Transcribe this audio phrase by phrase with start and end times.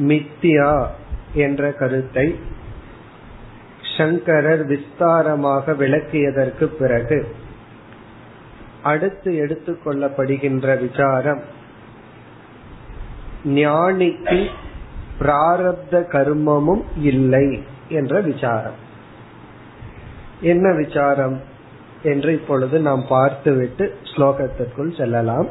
[0.01, 0.93] மித்தியா
[1.35, 2.39] என்ற கருத்தை
[3.97, 7.27] சங்கரர் விஸ்தாரமாக விளக்கியதற்கு பிறகு
[8.83, 11.43] அடுத்து எடுத்துக்கொள்ளப்படுகின்ற விசாரம்
[13.55, 14.51] ஞானிக்கு
[15.22, 18.80] பிராரப்த கர்மமும் இல்லை என்ற விசாரம்.
[20.42, 21.42] என்ன விசாரம்
[22.04, 25.48] என்று இப்பொழுது நாம் பார்த்துவிட்டு ஸ்லோகத்திற்குள் செல்லலாம்.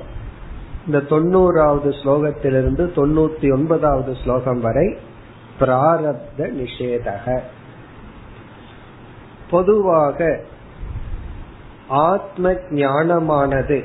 [0.87, 4.97] இந்த தொண்ணூறாவது ஸ்லோகத்திலிருந்து தொண்ணூத்தி ஒன்பதாவது ஸ்லோகம் வரை
[5.61, 7.41] பிராரப்த நிஷேதக.
[9.51, 10.41] பொதுவாக
[11.89, 13.85] ஆத்ம ஞானமானது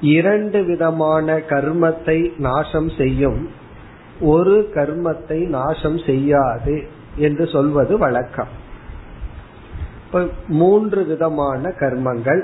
[0.00, 3.48] இரண்டு விதமான கர்மத்தை நாசம் செய்யும்
[4.20, 8.48] ஒரு கர்மத்தை நாசம் செய்யாது என்று சொல்வது வழக்கம்.
[10.48, 12.42] மூன்று விதமான கர்மங்கள்.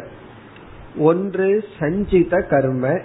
[0.99, 2.99] ஒன்று சஞ்சித கர்ம.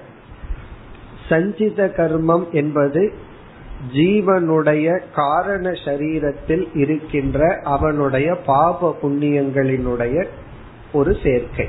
[1.30, 3.14] சஞ்சித கர்மம் என்பது
[3.94, 10.26] ஜீவனுடைய காரண சரீரத்தில் இருக்கின்ற அவனுடைய பாப புண்ணியங்களினுடைய
[10.94, 11.68] ஒரு சேர்க்கை.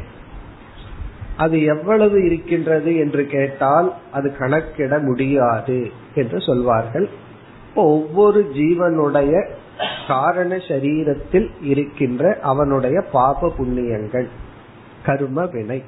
[1.40, 5.78] அது எவ்வளவு இருக்கின்றது என்று கேட்டால் அது கணக்கிட முடியாது
[6.14, 7.08] என்று சொல்வார்கள்.
[7.74, 9.32] ஒவ்வொரு ஜீவனுடைய
[10.06, 14.28] காரண சரீரத்தில் இருக்கின்ற அவனுடைய பாப புண்ணியங்கள்
[15.06, 15.80] கர்ம வினை.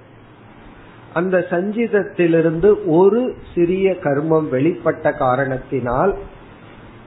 [1.14, 3.22] அந்த சஞ்சிதத்திலிருந்து ஒரு
[3.54, 6.12] சிறிய கர்மம் வெளிப்பட்ட காரணத்தினால்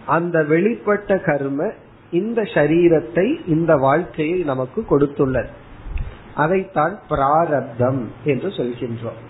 [0.05, 1.69] அந்த வெளிப்பட்ட கர்ம
[2.11, 5.51] இந்த சரீரத்தை இந்த வாழ்க்கையை நமக்கு கொடுத்துள்ளது.
[6.35, 9.21] அதைத்தான் பிராரப்தம் என்று சொல்கின்றோம்.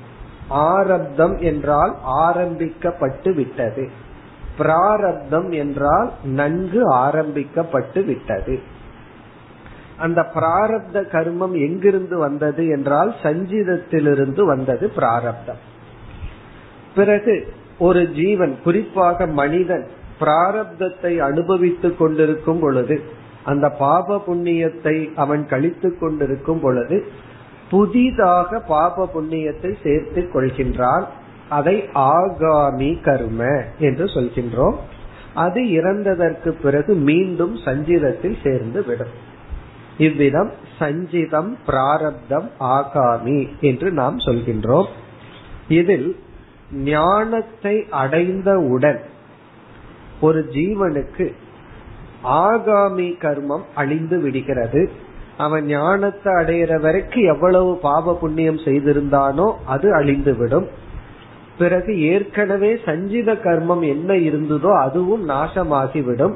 [0.49, 3.89] ஆரப்தம் என்றால் ஆரம்பிக்கப்பட்டு விட்டது.
[4.57, 8.59] பிராரப்தம் என்றால் நன்கு ஆரம்பிக்கப்பட்டு விட்டது.
[9.97, 15.61] அந்த பிராரப்த கர்மம் எங்கிருந்து வந்தது என்றால் சஞ்சிதத்திலிருந்து வந்தது பிராரப்தம்.
[16.95, 19.87] பிறகு ஒரு ஜீவன் குறிப்பாக மனிதன்
[20.19, 23.01] பிராரப்தத்தை அனுபவித்துக் கொண்டிருக்கும் பொழுது
[23.45, 26.97] அந்த பாப புண்ணியத்தை அவன் கழித்து கொண்டிருக்கும் பொழுது
[27.69, 31.05] புதிதாக பாப புண்ணியத்தை சேர்த்து கொள்கின்றான்.
[31.49, 33.41] அதை ஆகாமி கர்ம
[33.79, 34.77] என்று சொல்கின்றோம்.
[35.33, 39.13] அது இறந்ததற்கு பிறகு மீண்டும் சஞ்சிதத்தில் சேர்ந்து விடும்.
[39.97, 44.89] இவ்விதம் சஞ்சிதம் பிராரப்தம் ஆகாமி என்று நாம் சொல்கின்றோம்.
[45.69, 46.09] இதில்
[46.83, 49.01] ஞானத்தை அடைந்தவுடன்
[50.21, 51.25] ஒரு ஜீவனுக்கு
[52.27, 54.81] ஆகாமி கர்மம் அழிந்து விடுகிறது.
[55.37, 60.67] அவன் ஞானத்தை அடையிற வரைக்கும் எவ்வளவு பாப புண்ணியம் செய்திருந்தானோ அது அழிந்துவிடும்.
[61.57, 66.35] பிறகு ஏற்கனவே சஞ்சித கர்மம் என்ன இருந்ததோ அதுவும் நாசமாகிவிடும்.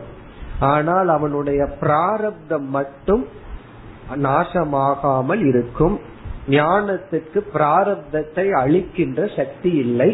[0.60, 3.28] ஆனால் அவனுடைய பிராரப்தம் மட்டும்
[4.16, 5.96] நாசமாகாமல் இருக்கும்.
[6.50, 10.10] ஞானத்துக்கு பிராரப்தத்தை அழிக்கின்ற சக்தி இல்லை.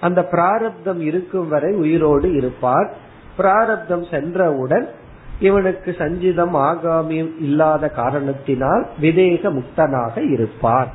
[0.00, 2.88] அந்த பிராரப்தம் இருக்கும் வரை உயிரோடு இருப்பார்.
[3.36, 4.86] பிராரப்தம் சென்றவுடன்
[5.42, 10.90] இவனுக்கு சஞ்சிதம் ஆகாமியம் இல்லாத காரணத்தினால் விதேக முக்தனாக இருப்பார்.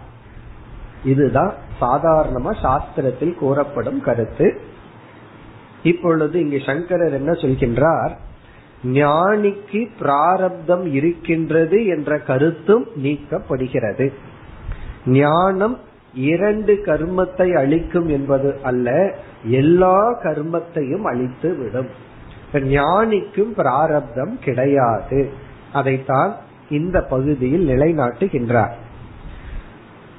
[1.03, 4.47] இதுதான் சாதாரணமா சாஸ்திரத்தில் கூறப்படும் கருத்து.
[5.83, 8.13] இப்பொழுது இங்கு சங்கரர் என்ன சொல்கின்றார்?
[8.83, 14.07] ஞானிக்கு பிராரப்தம் இருக்கின்றது என்ற கருத்தும் நீக்கப்படுகிறது.
[15.05, 15.77] ஞானம்
[16.13, 21.89] இரண்டு கர்மத்தை அழிக்கும் என்பது அல்ல எல்லா கர்மத்தையும் அழித்து விடும்
[22.53, 25.31] ஞானிக்கும் பிராரப்தம் கிடையாது.
[25.73, 26.35] அதைத்தான்
[26.69, 28.73] இந்த பகுதியில் நிலைநாட்டுகின்றார்.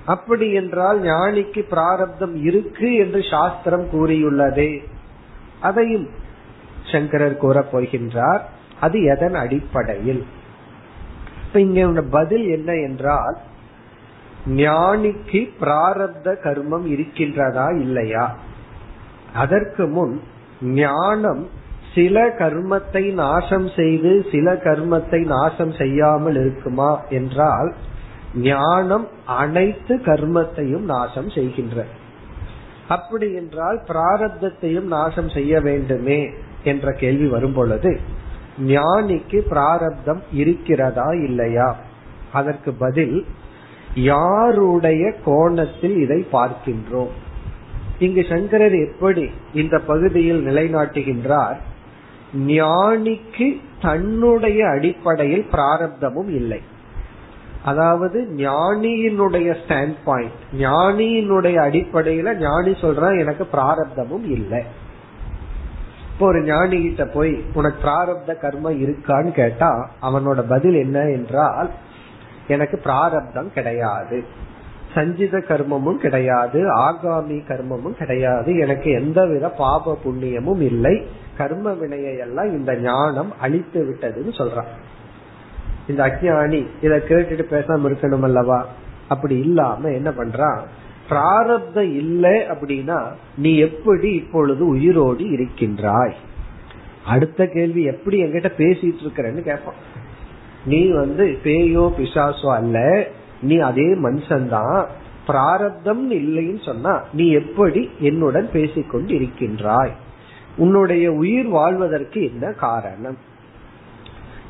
[0.06, 4.84] அப்படி என்றால் ஞானிக்கு பிராரப்தம் இருக்கு என்று சாஸ்திரம் கூறியுள்ளதே.
[5.60, 6.08] அதையும்
[6.84, 8.40] சங்கரர் கூறப் போகின்றார்.
[8.80, 10.26] அது எதன் அடிப்படையில்?
[11.52, 13.36] இங்க பதில் என்ன என்றால்
[14.46, 18.36] ஞானிக்கு பிராரப்த கர்மம் இருக்கின்றதா இல்லையா?
[19.34, 20.22] அதற்கு முன்
[20.62, 21.48] ஞானம்
[21.94, 27.74] சில கர்மத்தை நாசம் செய்து சில கர்மத்தை நாசம் செய்யாமல் இருக்குமா என்றால்
[28.34, 31.86] ஞானம் அனைத்து கர்மத்தையும் நாசம் செய்கின்ற.
[32.88, 36.20] அப்படி என்றால் பிராரப்தத்தையும் நாசம் செய்ய வேண்டுமே
[36.64, 38.00] என்ற கேள்வி வரும் பொழுது
[38.58, 41.76] ஞானிக்கு பிராரப்தம் இருக்கிறதா இல்லையா?
[42.32, 43.24] அதற்கு பதில்
[43.94, 47.12] யாருடைய கோணத்தில் இதை பார்க்கின்றோம்?
[47.98, 51.58] இங்கு சங்கரர் எப்படி இந்த பகுதியில் நிலைநாட்டுகின்றார்?
[52.34, 56.60] ஞானிக்கு தன்னுடைய அடிப்படையில் பிராரப்தமும் இல்லை.
[57.64, 64.62] அதாவது ஞானியினுடைய ஸ்டாண்ட் பாயிண்ட் ஞானியினுடைய அடிப்படையில ஞானி சொல்றான் எனக்கு பிராரப்தமும் இல்லை.
[66.12, 71.70] இப்போ ஒரு ஞானி கிட்ட போய் உனக்கு பிராரப்த கர்மம் இருக்கான்னு கேட்டா அவனோட பதில் என்ன என்றால்
[72.48, 74.24] எனக்கு பிராரப்தம் கிடையாது.
[74.94, 76.78] சஞ்சித கர்மமும் கிடையாது.
[76.78, 78.56] ஆகாமி கர்மமும் கிடையாது.
[78.56, 81.06] எனக்கு எந்தவித பாப புண்ணியமும் இல்லை.
[81.38, 84.66] கர்ம வினையெல்லாம் இந்த ஞானம் அழித்து விட்டதுன்னு சொல்றான்.
[85.88, 88.66] இந்த அஜானி இத கேட்டுட்டு பேசாம இருக்கணும் அல்லவா?
[89.08, 90.58] அப்படி இல்லாம என்ன பண்றான்?
[91.08, 93.02] பிராரப்த இல்லை அப்படின்னா
[93.36, 96.14] நீ எப்படி இப்பொழுது உயிரோடு இருக்கின்றாய்?
[97.06, 99.74] அடுத்த கேள்வி எப்படி என்கிட்ட பேசிட்டு இருக்கிறன்னு கேட்பான்.
[100.64, 103.06] நீ வந்து பேயோ பிசாசோ அல்ல
[103.42, 104.86] நீ அதே மனுஷன்தான்.
[105.26, 109.92] பிராரப்தம் இல்லைன்னு சொன்னா நீ எப்படி என்னுடன் பேசிக்கொண்டு இருக்கின்றாய்?
[110.58, 113.18] உன்னுடைய உயிர் வாழ்வதற்கு என்ன காரணம்?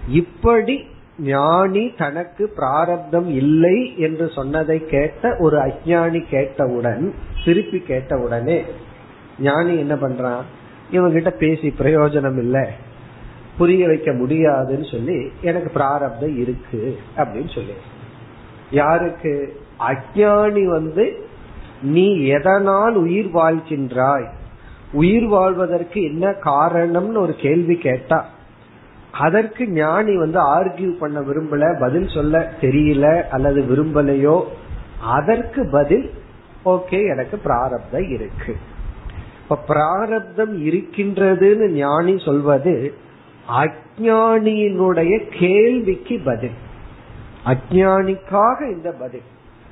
[0.08, 0.84] இப்படி
[1.18, 7.14] ஞானி தனக்கு பிராரப்தம் இல்லை என்று சொன்னதை கேட்ட ஒரு அஜானி கேட்டவுடன்
[7.44, 8.64] திருப்பி கேட்டவுடனே
[9.38, 10.42] ஞானி என்ன பண்றான்?
[10.92, 12.66] இவங்கிட்ட பேசி பிரயோஜனம் இல்லை.
[13.58, 17.72] புரிய வைக்க முடியாதுன்னு சொல்லி எனக்கு பிராரப்தம் இருக்கு அப்படின்னு சொல்லி.
[18.70, 19.60] யாருக்கு?
[19.88, 21.26] அஜானி வந்து
[21.82, 24.28] நீ எதனால் உயிர் வாழ்கின்றாய்?
[24.92, 28.28] உயிர் வாழ்வதற்கு என்ன காரணம்னு ஒரு கேள்வி கேட்டா
[29.12, 34.44] அதற்கு ஞானி வந்து ஆர்கியூ பண்ண விரும்பல பதில் சொல்ல தெரியல அல்லது விரும்பலையோ
[35.00, 36.10] அதற்கு பதில்
[36.64, 38.56] ஓகே எனக்கு பிராரப்தம் இருக்கு.
[39.42, 42.94] இப்ப பிராரப்தம் இருக்கின்றதுன்னு ஞானி சொல்வது
[43.50, 46.56] அஜானியினுடைய கேள்விக்கு பதில்.
[47.46, 49.22] அஜானிக்காக இந்த பதில்.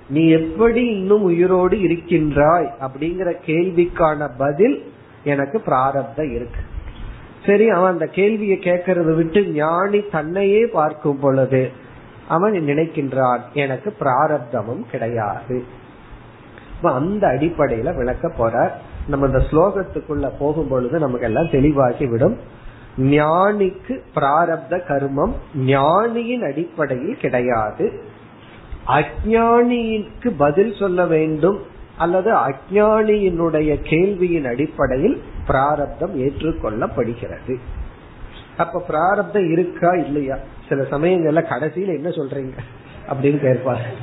[0.09, 4.95] நீ எப்படி இன்னும் உயிரோடு இருக்கின்றாய் அப்படிங்கிற கேள்விக்கான பதில்
[5.33, 6.63] எனக்கு பிராரப்தம் இருக்கு.
[7.47, 11.63] சரி அவன் அந்த கேள்வியை கேட்கறது விட்டு ஞானி தன்னையே பார்க்கும் பொழுது
[12.29, 15.59] அவன் நினைக்கின்றான் எனக்கு பிராரப்தமும் கிடையாது.
[16.83, 18.55] அந்த அடிப்படையில விளக்க போற
[19.09, 22.37] நம்ம இந்த ஸ்லோகத்துக்குள்ள போகும் பொழுது நமக்கு எல்லாம் தெளிவாகி விடும்
[22.99, 25.35] ஞானிக்கு பிராரப்த கர்மம்
[25.73, 27.87] ஞானியின் அடிப்படையில் கிடையாது.
[28.97, 31.59] அஜானிக்கு பதில் சொல்ல வேண்டும்
[31.99, 37.57] அல்லது அஜானியினுடைய கேள்வியின் அடிப்படையில் பிராரப்தம் ஏற்றுக்கொள்ளப்படுகிறது.
[38.57, 40.39] அப்ப பிராரப்தம் இருக்கா இல்லையா?
[40.69, 42.59] சில சமயங்கள்ல கடைசியில என்ன சொல்றீங்க?
[43.09, 43.95] அப்படின்னு கேட்பார்.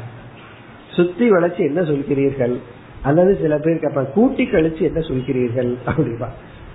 [0.90, 2.60] சுத்தி வளைச்சு என்ன சொல்கிறீர்கள்?
[3.02, 5.76] அல்லது சில பேர் கேட்பாங்க கூட்டி கழிச்சு என்ன சொல்கிறீர்கள்?
[5.86, 6.28] அப்படிவா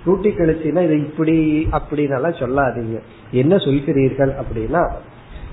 [0.05, 2.99] கூட்டி கழிச்சுன்னா இது இப்படி அப்படின்னு சொல்லாதீங்க.
[3.31, 4.91] என்ன சொல்கிறீர்கள் அப்படின்னா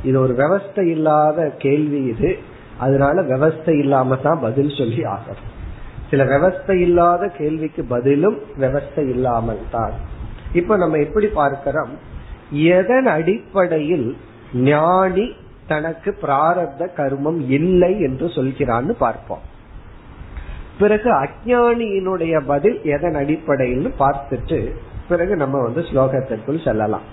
[0.05, 2.39] இது ஒரு விவஸ்தை இல்லாத கேள்வி இது.
[2.79, 5.55] அதனால விவஸ்தை இல்லாம தான் பதில் சொல்லி ஆகணும்.
[6.11, 9.93] சில விவஸ்தை இல்லாத கேள்விக்கு பதிலும் விவஸ்தை இல்லாமல் தான்.
[10.53, 11.93] இப்ப நம்ம எப்படி பார்க்கிறோம்?
[12.51, 14.17] எதன் அடிப்படையில்
[14.55, 15.33] ஞானி
[15.67, 19.45] தனக்கு பிராரப்த கர்மம் இல்லை என்று சொல்கிறான்னு பார்ப்போம்.
[20.79, 24.73] பிறகு அஜானியினுடைய பதில் எதன் அடிப்படையில் பார்த்துட்டு
[25.09, 27.07] பிறகு நம்ம வந்து ஸ்லோகத்திற்குள் செல்லலாம்.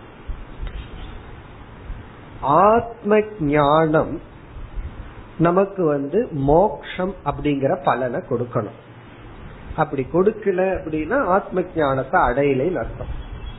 [2.42, 4.14] ஆத்ம ஞானம்
[5.38, 8.80] நமக்கு வந்து மோக்ஷம் அப்படிங்கிற பலனை கொடுக்கணும்.
[9.75, 13.08] அப்படி கொடுக்கல அப்படின்னா ஆத்ம ஞானத்தை அடையலைன்னு அர்த்தம்.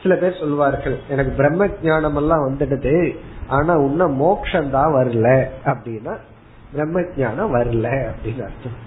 [0.03, 3.17] சில பேர் சொல்வார்கள் எனக்கு பிரம்ம ஜானம் எல்லாம் வந்துடுது
[3.49, 5.29] ஆனா உன்ன மோக்ஷம் தான் வரல
[5.65, 6.15] அப்படின்னா
[6.73, 8.79] பிரம்ம ஜானம் வரல அப்படின்னு அர்த்தம்.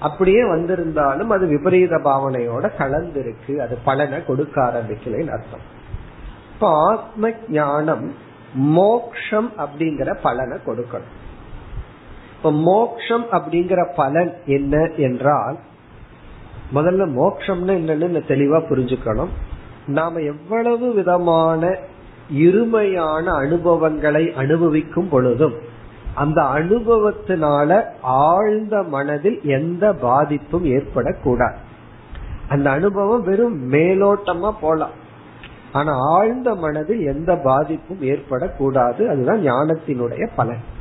[0.00, 5.64] அப்படியே வந்திருந்தாலும் அது விபரீத பாவனையோட கலந்திருக்கு அது பலனை கொடுக்க ஆரம்பிக்கலன்னு அர்த்தம்.
[6.52, 8.14] இப்ப ஆத்ம ஞானம்
[8.54, 11.14] மோக்ஷம் அப்படிங்கிற பலனை கொடுக்கணும்.
[12.46, 15.56] இப்ப மோக்ஷம் அப்படிங்கிற பலன் என்ன என்றால்
[16.74, 19.28] முதல்ல மோக்ஷம்னு என்னன்னு தெளிவா புரிஞ்சுக்கணும்.
[19.86, 21.76] நாம எவ்வளவு விதமான
[22.34, 25.52] இருமையான அனுபவங்களை அனுபவிக்கும் பொழுதும்
[26.14, 31.56] அந்த அனுபவத்தினால ஆழ்ந்த மனதில் எந்த பாதிப்பும் ஏற்படக்கூடாது.
[32.48, 34.94] அந்த அனுபவம் வெறும் மேலோட்டமா போலாம்.
[35.72, 39.08] ஆனா ஆழ்ந்த மனதில் எந்த பாதிப்பும் ஏற்படக்கூடாது.
[39.08, 40.74] அதுதான் ஞானத்தினுடைய பலன்.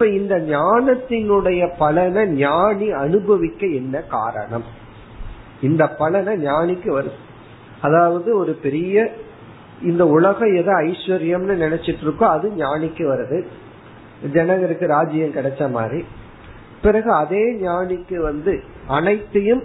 [0.00, 4.64] இப்ப இந்த ஞானத்தினுடைய பலனை ஞானி அனுபவிக்க என்ன காரணம்?
[5.62, 7.10] இந்த பலனை ஞானிக்கு வருது.
[7.80, 9.12] அதாவது ஒரு பெரிய
[9.82, 13.46] இந்த உலகம் எதை ஐஸ்வர்யம்னு நினைச்சிட்டு இருக்கோ அது ஞானிக்கு வருது.
[14.32, 16.04] ஜனகருக்கு ராஜ்யம் கிடைச்ச மாதிரி.
[16.82, 19.62] பிறகு அதே ஞானிக்கு வந்து அனைத்தையும்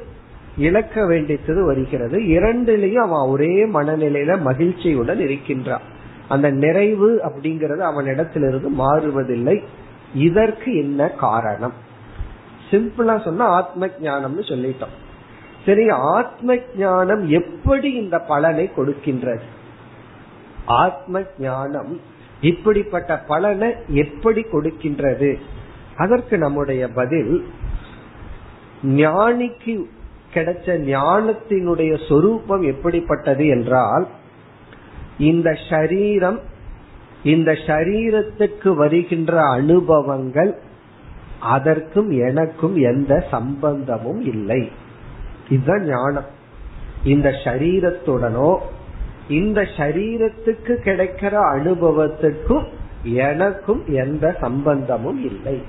[0.58, 2.20] இழக்க வேண்டியது வருகிறது.
[2.20, 5.82] இரண்டிலையும் அவன் ஒரே மனநிலையில மகிழ்ச்சியுடன் இருக்கின்றான்.
[6.28, 9.64] அந்த நிறைவு அப்படிங்கறது அவன் இடத்திலிருந்து மாறுவதில்லை.
[10.14, 11.74] இதற்கு என்ன காரணம்?
[12.72, 14.96] சிம்பிளா சொன்னா ஆத்ம ஞானம்னு சொல்லிட்டோம்.
[15.66, 19.42] சரி ஆத்ம ஞானம் எப்படி இந்த பலனை கொடுக்கின்றது?
[20.66, 22.02] ஆத்ம ஞானம்
[22.42, 25.40] இப்படிப்பட்ட பலனை எப்படி கொடுக்கின்றது?
[25.98, 27.46] அதற்கு நம்முடைய பதில்
[28.84, 29.84] ஞானிக்கு
[30.34, 34.08] கிடைச்ச ஞானத்தினுடைய சொரூபம் எப்படிப்பட்டது என்றால்
[35.18, 36.40] இந்த ஷரீரம்
[37.24, 40.60] இந்த சரீரத்துக்கு வருகின்ற அனுபவங்கள்
[41.40, 44.72] அதற்கும் எனக்கும் எந்த சம்பந்தமும் இல்லை.
[45.50, 46.26] இதுதான் ஞானம்.
[47.04, 48.58] இந்த சரீரத்துடனோ
[49.30, 52.66] இந்த சரீரத்துக்கு கிடைக்கிற அனுபவத்துக்கும்
[53.04, 55.62] எனக்கும் எந்த சம்பந்தமும் இல்லை.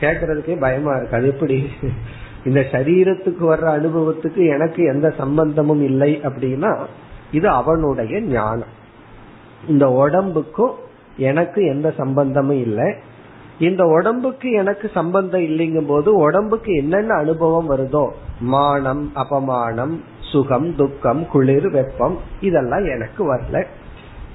[0.00, 1.16] கேட்கறதுக்கே பயமா இருக்கு.
[1.16, 1.68] அது எப்படி?
[2.44, 6.84] இந்த சரீரத்துக்கு வர்ற அனுபவத்துக்கு எனக்கு எந்த சம்பந்தமும் இல்லை அப்படின்னா
[7.32, 8.76] இது அவனுடைய ஞானம்.
[9.66, 10.74] இந்த உடம்புக்கும்
[11.16, 12.94] எனக்கு எந்த சம்பந்தமும் இல்லை.
[13.58, 18.08] இந்த உடம்புக்கு எனக்கு சம்பந்தம் இல்லைங்கும் போது உடம்புக்கு என்னென்ன அனுபவம் வருதோ
[18.40, 23.64] மானம் அபமானம் சுகம் துக்கம் குளிர் வெப்பம் இதெல்லாம் எனக்கு வரல.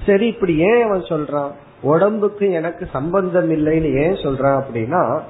[0.06, 1.50] சரி இப்படி ஏன் அவன் சொல்றான்?
[1.82, 5.20] உடம்புக்கு எனக்கு சம்பந்தம் இல்லைன்னு ஏன் சொல்றான் அப்படின்னா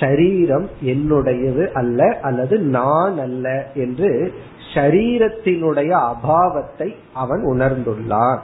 [0.00, 4.34] சரீரம் என்னுடையது அல்ல அல்லது நான் அல்ல என்று
[4.74, 8.38] சரீரத்தினுடைய அபாவத்தை அவன் உணர்ந்துள்ளான்.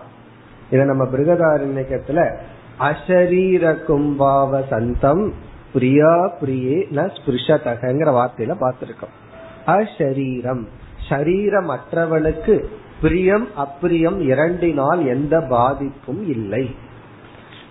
[0.70, 2.36] இத நம்ம பிருகதாரண்யத்துல
[2.78, 5.32] அசரீர கும்பாவ சந்தம்
[5.72, 9.14] பிரியா பிரியே ந ஸ்பிருஷதகங்கிற வார்த்தையில பார்த்திருக்கோம்.
[9.66, 10.64] அஷரீரம்
[11.08, 12.64] சரீரம் அற்றவளுக்கு
[13.02, 16.74] பிரியம் அப்பிரியம் இரண்டினால் எந்த பாதிப்பும் இல்லை.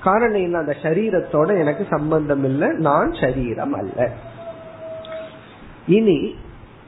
[0.03, 0.57] காரணம் என்ன?
[0.57, 4.11] அந்த சரீரத்தோட எனக்கு சம்பந்தம் இல்லை நான் சரீரம் அல்ல.
[5.87, 6.35] இனி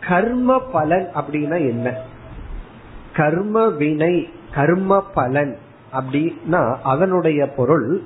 [0.07, 1.93] கர்ம பலன் அப்படின்னா என்ன?
[3.15, 5.57] கர்ம வினை கர்ம பலன்.
[5.94, 8.03] அப்படின்னா அதனுடைய பொருள்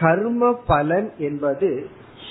[0.00, 1.86] கர்ம பலன் என்பது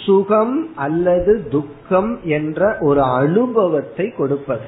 [0.06, 4.66] சுகம் அல்லது துக்கம் என்ற ஒரு அனுபவத்தை கொடுப்பது.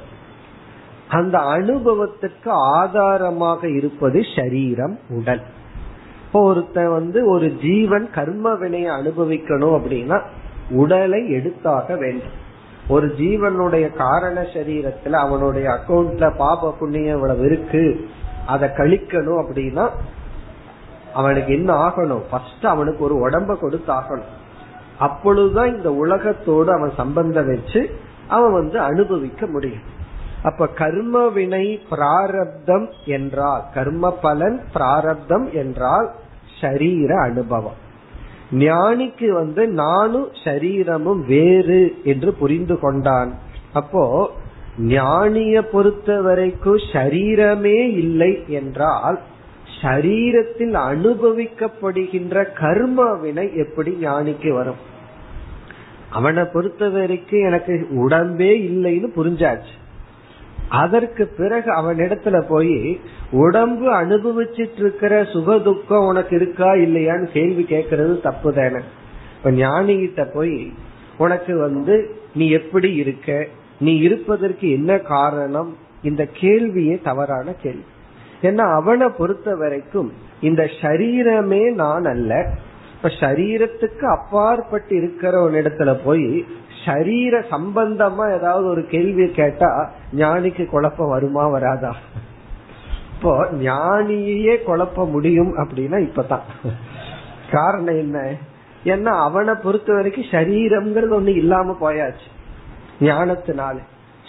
[1.10, 5.42] அந்த அனுபவத்துக்கு ஆதாரமாக இருப்பது சரீரம் உடல்.
[6.26, 10.22] இப்போ ஒருத்தன் வந்து ஒரு ஜீவன் கர்ம வினையை அனுபவிக்கணும் அப்படின்னா
[10.70, 12.46] உடலை எடுத்தாக வேண்டும்.
[12.88, 18.08] ஒரு ஜீவனுடைய காரண சரீரத்துல அவனுடைய அக்கௌண்ட்ல பாப புண்ணியம் இவ்வளவு இருக்கு.
[18.48, 19.86] அதை கழிக்கணும் அப்படின்னா
[21.14, 22.24] அவனுக்கு என்ன ஆகணும்?
[22.32, 24.34] ஃபர்ஸ்ட் அவனுக்கு ஒரு உடம்ப கொடுத்து ஆகணும்.
[25.00, 27.82] அப்பொழுதுதான் இந்த உலகத்தோடு அவன் சம்பந்தம் வச்சு
[28.28, 29.86] அவன் வந்து அனுபவிக்க முடியும்.
[30.44, 36.08] அப்ப கர்ம வினை பிராரப்தம் என்றால் கர்ம பலன் பிராரப்தம் என்றால்
[36.60, 37.80] ஷரீர அனுபவம்.
[38.52, 43.32] ஞானிக்கு வந்து நானும் ஷரீரமும் வேறு என்று புரிந்து கொண்டான்.
[43.74, 44.04] அப்போ
[44.80, 49.20] ஞானிய பொறுத்த வரைக்கும் சரீரமே இல்லை என்றால்
[49.82, 54.76] சரீரத்தில் அனுபவிக்கப்படுகின்ற கர்ம வினை எப்படி ஞானிக்கு வரும்?
[56.10, 59.76] அவனை பொறுத்த வரைக்கும் எனக்கு உடம்பே இல்லைன்னு புரிஞ்சாச்சு.
[60.70, 63.00] அதற்கு பிறகு அவன் இடத்துல போய்
[63.32, 68.80] உடம்பு அனுபவிச்சிட்டு இருக்கிற சுக துக்கம் உனக்கு இருக்கா இல்லையான்னு கேள்வி கேட்கறது தப்பு தானே
[69.38, 70.74] இப்ப ஞானிகிட்ட போய்
[71.18, 73.48] உனக்கு வந்து நீ எப்படி இருக்க?
[73.80, 75.78] நீ இருப்பதற்கு என்ன காரணம்?
[76.04, 77.84] இந்த கேள்வியே தவறான கேள்வி.
[78.42, 82.50] ஏன்னா அவனை பொறுத்த வரைக்கும் இந்த சரீரமே நான் அல்ல.
[82.96, 86.46] இப்ப சரீரத்துக்கு அப்பாற்பட்டு இருக்கிறவனிடத்துல போய்
[86.86, 91.96] சரீர சம்பந்தமா ஏதாவது ஒரு கேள்வி கேட்டா ஞானிக்கு குழப்பம் வருமா வராதா?
[93.14, 96.72] இப்போ ஞானியே குழப்ப முடியும் அப்படின்னா இப்பதான்.
[97.52, 98.34] காரணம் என்ன?
[98.84, 102.28] ஏன்னா அவனை பொறுத்த வரைக்கும் சரீரம்ங்கிறது ஒண்ணு இல்லாம போயாச்சு.
[103.00, 103.78] ஞானத்தினால.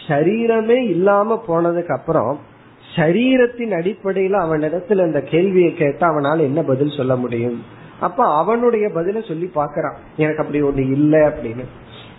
[0.08, 2.38] சரீரமே இல்லாம போனதுக்கு அப்புறம்
[2.96, 7.62] சரீரத்தின் அடிப்படையில அவனிடத்துல இந்த கேள்வியை கேட்டா அவனால என்ன பதில் சொல்ல முடியும்?
[8.00, 11.64] அப்ப அவனுடைய பதில சொல்லி பாக்குறான் எனக்கு அப்படி ஒண்ணு இல்லை அப்படின்னு.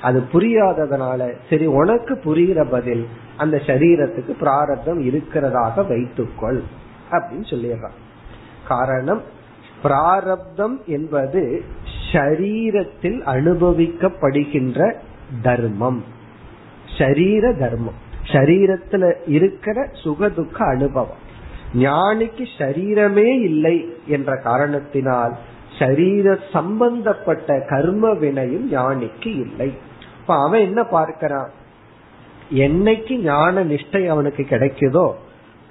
[0.01, 6.63] அது புரியாததுனால சரி உனக்கு புரிகிற பதில் அந்த சரீரத்துக்கு பிராரப்தம் இருக்கிறதாக வைத்துக்கொள்
[7.11, 7.97] அப்படின்னு சொல்லிடுறான்.
[8.67, 9.21] காரணம்
[9.81, 11.63] பிராரப்தம் என்பது
[12.11, 14.93] ஷரீரத்தில் அனுபவிக்கப்படுகின்ற
[15.41, 16.03] தர்மம்.
[16.99, 17.99] ஷரீர தர்மம்.
[18.23, 21.27] ஷரீரத்துல இருக்கிற சுக துக்க அனுபவம்.
[21.73, 25.37] ஞானிக்கு சரீரமே இல்லை என்ற காரணத்தினால்
[25.79, 29.73] சரீர சம்பந்தப்பட்ட கர்ம வினையும் ஞானிக்கு இல்லை.
[30.21, 31.49] இப்ப அவன் என்ன பார்க்கிறான்?
[32.53, 35.11] என்னைக்கு ஞான நிஷ்டை அவனுக்கு கிடைக்குதோ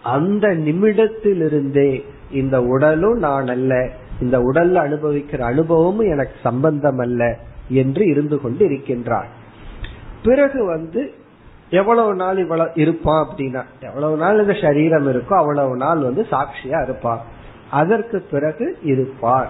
[0.02, 8.40] அந்த நிமிடத்திலிருந்தே இந்த உடலும் நான் அல்ல இந்த உடல்ல அனுபவிக்கிற அனுபவமும் எனக்கு சம்பந்தம் அல்ல என்று இருந்து
[8.40, 9.26] கொண்டு இருக்கின்றான்
[10.23, 11.14] பிறகு வந்து
[11.70, 17.20] எவ்வளவு நாள் இவ்வளவு இருப்பான் அப்படின்னா எவ்வளவு நாள் இந்த சரீரம் இருக்கோ அவ்வளவு நாள் வந்து சாட்சியா இருப்பான்
[17.70, 19.48] அதற்கு பிறகு இருப்பான்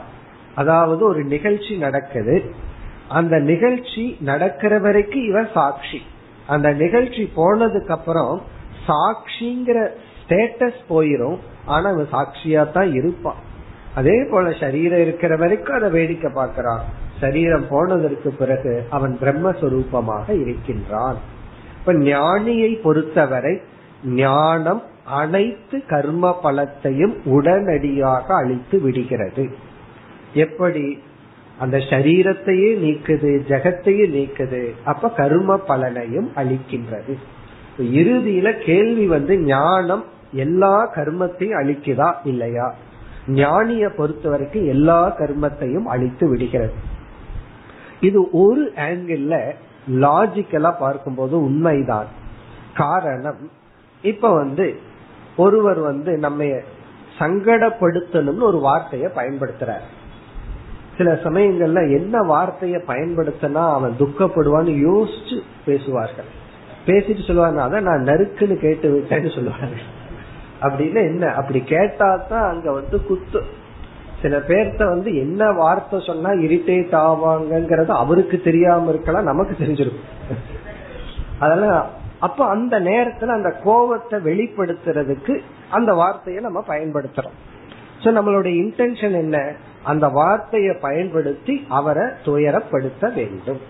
[0.54, 2.44] அதாவது ஒரு நிகழ்ச்சி நடக்குது.
[3.08, 6.02] அந்த நிகழ்ச்சி நடக்கிற வரைக்கும் இவன் சாட்சி.
[6.46, 8.42] அந்த நிகழ்ச்சி போனதுக்கு அப்புறம்
[8.88, 11.38] சாட்சிங்கிற ஸ்டேட்டஸ் போயிரும்.
[11.64, 13.37] ஆனா அவன் சாட்சியா தான் இருப்பான்
[13.94, 16.82] அதே போல சரீரம் இருக்கிற வரைக்கும் அதை வேடிக்கை பார்க்கிறான்.
[17.20, 21.18] சரீரம் போனதற்கு பிறகு அவன் பிரம்மஸ்வரூபமாக இருக்கின்றான்.
[21.88, 23.61] இப்ப ஞானியை பொறுத்தவரை
[24.04, 29.49] ஞானம் அனைத்து கர்ம பலத்தையும் உடனடியாக அழித்து விடுகிறது.
[30.35, 31.02] எப்படி?
[31.59, 37.14] அந்த சரீரத்தையே நீக்குது ஜெகத்தையே நீக்குது அப்ப கர்ம பலனையும் அழிக்கின்றது.
[37.78, 42.75] இறுதியில கேள்வி வந்து ஞானம் எல்லா கர்மத்தையும் அழிக்குதா இல்லையா?
[43.28, 46.73] ஞானிய பொறுத்த வரைக்கும் எல்லா கர்மத்தையும் அழித்து விடுகிறது.
[48.00, 49.52] இது ஒரு ஆங்கிள்
[49.88, 52.07] லாஜிக்கலா பார்க்கும்போது உண்மைதான்.
[52.75, 53.50] காரணம்
[54.02, 54.80] இப்ப வந்து
[55.37, 56.45] ஒருவர் வந்து நம்ம
[57.18, 59.87] சங்கடப்படுத்தணும்னு ஒரு வார்த்தையை பயன்படுத்துறார்.
[60.97, 66.26] சில சமயங்கள்ல என்ன வார்த்தையை பயன்படுத்தினா அவன் துக்கப்படுவான்னு யோசிச்சு பேசுவார்கள்.
[66.87, 69.76] பேசிட்டு சொல்லுவாங்க அதான் நான் நறுக்குன்னு கேட்டு விட்டேன்னு சொல்லுவாங்க
[70.61, 73.45] அப்படின்னு என்ன அப்படி கேட்டா தான் அங்க வந்து குத்து
[74.22, 80.08] சில பேர்த்த வந்து என்ன வார்த்தை சொன்னா இரிட்டேட் ஆவாங்கிறது அவருக்கு தெரியாம இருக்கலாம் நமக்கு தெரிஞ்சிருக்கும்.
[81.38, 81.87] அதெல்லாம்
[82.18, 85.40] அப்ப அந்த நேரத்துல அந்த கோபத்தை வெளிப்படுத்துறதுக்கு
[85.71, 87.36] அந்த வார்த்தையை நம்ம பயன்படுத்துறோம்.
[88.04, 89.52] சோ நம்மளுடைய இன்டென்ஷன் என்ன?
[89.82, 93.60] அந்த வார்த்தையை பயன்படுத்தி அவரை துயரப்படுத்த வேண்டும்.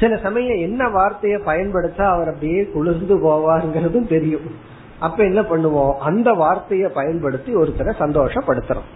[0.00, 4.76] சில சமயம் என்ன வார்த்தையை பயன்படுத்த அவர் அப்படியே குளிர்ந்து போவாருங்கிறதும் தெரியும்.
[5.00, 5.92] அப்ப என்ன பண்ணுவோம்?
[5.92, 8.88] அந்த வார்த்தையை பயன்படுத்தி ஒருத்தரை சந்தோஷப்படுத்துறோம்.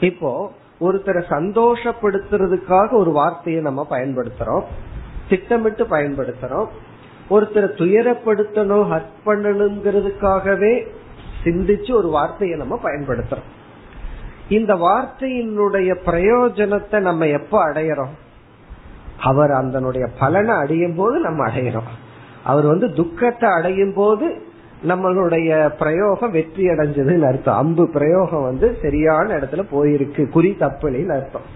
[0.00, 4.64] இப்போ ஒருத்தரை சந்தோஷப்படுத்துறதுக்காக ஒரு வார்த்தையை நம்ம பயன்படுத்துறோம்.
[5.28, 6.66] திட்டமிட்டு பயன்படுத்துறோம்.
[7.30, 10.86] ஒருத்தரை துயரப்படுத்தணும் ஹர்ட் பண்ணணுங்கிறதுக்காகவே
[11.44, 13.48] சிந்திச்சு ஒரு வார்த்தையை நம்ம பயன்படுத்துறோம்.
[14.48, 18.14] இந்த வார்த்தையினுடைய பிரயோஜனத்தை நம்ம எப்ப அடையறோம்?
[19.20, 21.90] அவர் அதனுடைய பலனை அடையும் போது நம்ம அடையிறோம்.
[22.44, 24.46] அவர் வந்து துக்கத்தை அடையும் போது
[24.88, 27.56] நம்மளுடைய பிரயோகம் வெற்றி அடைஞ்சதுன்னு அர்த்தம்.
[27.56, 30.28] அம்பு பிரயோகம் வந்து சரியான இடத்துல போயிருக்கு.
[30.28, 31.46] குறி தப்புலின்னு அர்த்தம்.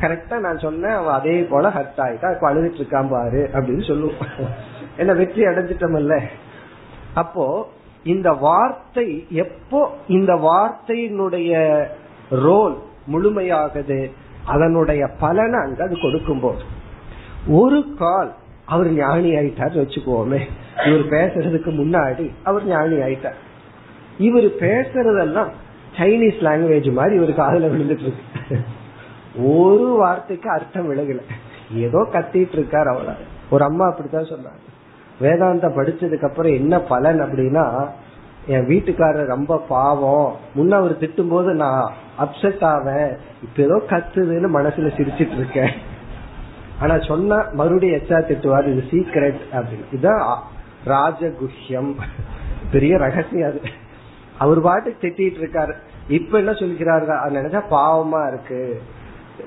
[0.00, 4.22] கரெக்டா நான் சொன்னேன் அவன் அதே போல ஹர்ட் ஆயிட்டா இப்ப அழுதுட்டு இருக்கான் பாரு அப்படின்னு சொல்லுவோம்.
[4.96, 6.20] என்ன வெற்றி அடைஞ்சிட்டமல்ல?
[7.14, 7.68] அப்போ
[8.04, 11.52] இந்த வார்த்தை எப்போ இந்த வார்த்தையினுடைய
[12.30, 12.76] ரோல்
[13.12, 14.10] முழுமையாகுது
[14.44, 16.62] அதனுடைய பலனை அங்க அது கொடுக்கும் போது
[17.48, 18.32] ஒரு கால்
[18.72, 20.40] அவர் ஞானி ஆயிட்டார் வச்சுக்கோமே.
[20.86, 23.38] இவர் பேசுறதுக்கு முன்னாடி அவர் ஞானி ஆயிட்டார்
[24.26, 25.50] இவர் பேசுறதெல்லாம்
[25.98, 28.58] சைனீஸ் லாங்குவேஜ் மாதிரி இவர் காதல விழுந்துட்டு இருக்கு
[29.54, 31.20] ஒரு வார்த்தைக்கு அர்த்தம் விலகல.
[31.86, 34.62] ஏதோ கத்திட்டு இருக்கார் அவ்வளவு ஒரு அம்மா அப்படித்தான் சொன்னாங்க.
[35.20, 37.64] வேதாந்த படிச்சதுக்கு அப்புறம் என்ன பலன் அப்படின்னா
[38.46, 40.30] என் வீட்டுக்காரர் ரொம்ப பாவம்.
[40.56, 41.84] முன்ன அவர் திட்டும் போது நான்
[42.24, 43.10] அப்செட் ஆவேன்.
[43.44, 45.72] இப்ப ஏதோ கத்துதுன்னு மனசுல சிரிச்சிட்டு இருக்கேன்
[46.82, 49.84] ஆனா சொன்னா மறுபடியும் எச்சா திட்டுவார் இது சீக்ரெட் அப்படின்னு.
[49.92, 50.42] இதுதான்
[50.86, 51.94] ராஜகுஷ்யம்.
[52.72, 53.60] பெரிய ரகசியம் அது.
[54.38, 55.74] அவர் பாட்டு திட்டிட்டு இருக்காரு.
[56.08, 58.82] இப்ப என்ன சொல்லிக்கிறாரு நினைச்சா பாவமா இருக்கு.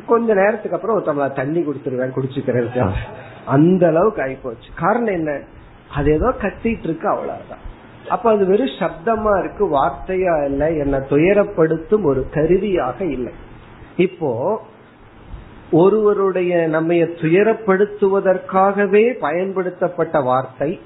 [0.08, 2.89] கொஞ்ச நேரத்துக்கு அப்புறம் ஒருத்தவங்கள தண்ணி கொடுத்துருவேன் குடிச்சுக்கிறது
[3.45, 4.69] அந்த அளவுக்கு ஆயிப்போச்சு.
[4.76, 5.39] காரணம் என்ன?
[5.95, 7.63] அது ஏதோ கத்திட்டு இருக்கு அவ்வளவுதான்.
[8.10, 13.34] அப்ப அது வெறும் சப்தமா இருக்கு வார்த்தையா இல்லை என்ன துயரப்படுத்தும் ஒரு கருவியாக இல்லை.
[13.98, 14.62] இப்போ
[15.71, 20.80] ஒருவருடைய நம்மை துயரப்படுத்துவதற்காகவே பயன்படுத்தப்பட்ட வார்த்தை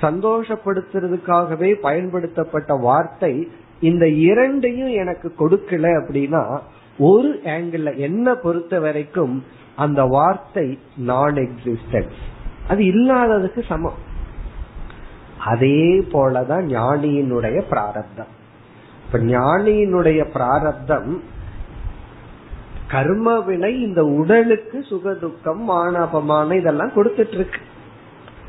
[0.00, 3.48] சந்தோஷப்படுத்துறதுக்காகவே பயன்படுத்தப்பட்ட வார்த்தை
[3.80, 6.60] இந்த இரண்டையும் எனக்கு கொடுக்கல அப்படின்னா
[6.98, 9.44] ஒரு ஆங்கிள் என்ன பொறுத்த வரைக்கும்
[9.76, 12.18] அந்த வார்த்தை நான் எக்ஸிஸ்டன்ஸ்
[12.68, 13.94] அது இல்லாததுக்கு சமம்.
[15.44, 18.26] அதே போலதான் ஞானியினுடைய பிராரப்தம்.
[19.06, 21.22] இப்ப ஞானியினுடைய பிராரப்தம்
[22.90, 27.60] கர்ம வினை இந்த உடலுக்கு சுக துக்கம் மானபமான இதெல்லாம் கொடுத்துட்டு இருக்கு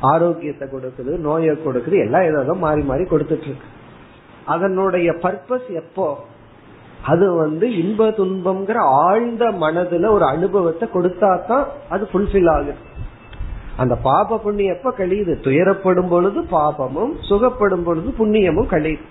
[0.00, 3.76] ஆரோக்கியத்தை கொடுக்குது நோயை கொடுக்குது எல்லாம் ஏதோ மாறி மாறி கொடுத்துட்டு இருக்கு
[4.44, 6.18] அதனுடைய பர்பஸ் எப்போ?
[7.02, 12.74] அது வந்து இன்ப துன்பம்ங்கிற ஆழ்ந்த மனதுல ஒரு அனுபவத்தை கொடுத்தா தான் அது ஃபுல்ஃபில் ஆகுது.
[13.76, 15.34] அந்த பாப புண்ணியம் எப்ப கழியுது?
[15.44, 19.04] துயரப்படும் பொழுது பாபமும் சுகப்படும் பொழுது புண்ணியமும் கழியுது.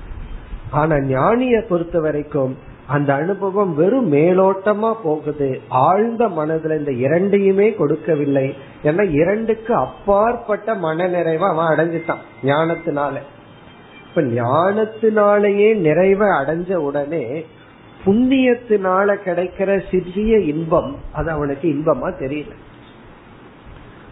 [0.71, 2.55] ஆனா ஞானிய பொறுத்த வரைக்கும்
[2.87, 5.61] அந்த அனுபவம் வெறும் மேலோட்டமா போகுது.
[5.67, 8.55] ஆழ்ந்த மனதுல இந்த இரண்டையுமே கொடுக்கவில்லை.
[8.83, 13.15] ஏன்னா இரண்டுக்கு அப்பாற்பட்ட மன நிறைவை அவன் அடைஞ்சிட்டான் ஞானத்தினால.
[14.09, 17.45] இப்ப ஞானத்தினாலேயே நிறைவை அடைஞ்ச உடனே
[18.05, 22.51] புண்ணியத்தினால கிடைக்கிற சிறிய இன்பம் அது அவனுக்கு இன்பமா தெரியல.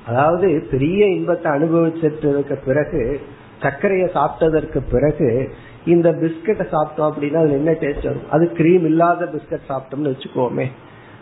[0.08, 3.22] அதாவது பெரிய இன்பத்தை அனுபவிச்சதுக்கு பிறகு
[3.62, 5.54] சர்க்கரையை சாப்பிட்டதற்கு பிறகு
[5.86, 8.30] இந்த பிஸ்கட்டை சாப்பிட்டோம் அப்படின்னா அதுல என்ன டேஸ்ட் வரும்?
[8.30, 10.65] அது கிரீம் இல்லாத பிஸ்கட் சாப்பிட்டோம்னு வச்சுக்கோமே.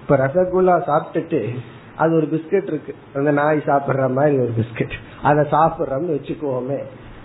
[0.02, 1.50] இப்ப ரசகுல்லா சாப்பிட்டுட்டு
[1.96, 2.96] அது ஒரு பிஸ்கட் இருக்கு.
[3.16, 4.94] அந்த நாய் சாப்பிடுற மாதிரி ஒரு பிஸ்கட்.
[5.24, 6.80] அதை சாப்பிடுறோம்னு வச்சுக்குவோமே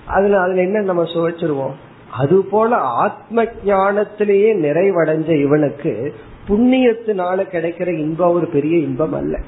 [0.07, 1.77] அதுல அதுல என்ன நம்ம சுவைச்சிருவோம்?
[2.11, 6.15] அது போல ஆத்ம ஞானத்திலேயே நிறைவடைஞ்ச இவனுக்கு
[6.49, 9.41] புண்ணியத்தினால கிடைக்கிற இன்பம் ஒரு பெரிய இன்பம் அல்ல.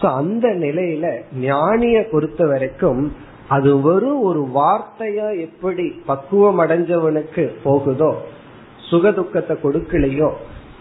[0.00, 3.12] சோ அந்த நிலையில ஞானிய பொறுத்த வரைக்கும்
[3.48, 8.16] அது வெறும் ஒரு வார்த்தையா எப்படி பக்குவம் அடைஞ்சவனுக்கு போகுதோ
[8.90, 10.32] சுகதுக்கத்தை கொடுக்கலையோ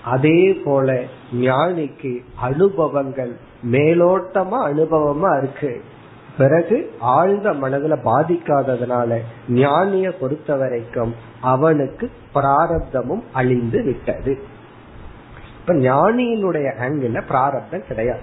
[0.04, 3.36] அதே போல ஞானிக்கு அனுபவங்கள்
[3.72, 5.82] மேலோட்டமா அனுபவமா இருக்கு.
[6.38, 9.18] பிறகு ஆழ்ந்த மனதுல பாதிக்காததுனால
[9.50, 14.42] ஞானிய பொறுத்த வரைக்கும் அவனுக்கு பிராரப்தமும் அழிந்து விட்டது.
[15.60, 18.22] இப்ப ஞானியினுடைய ஆங்கிள் பிராரப்தம் கிடையாது.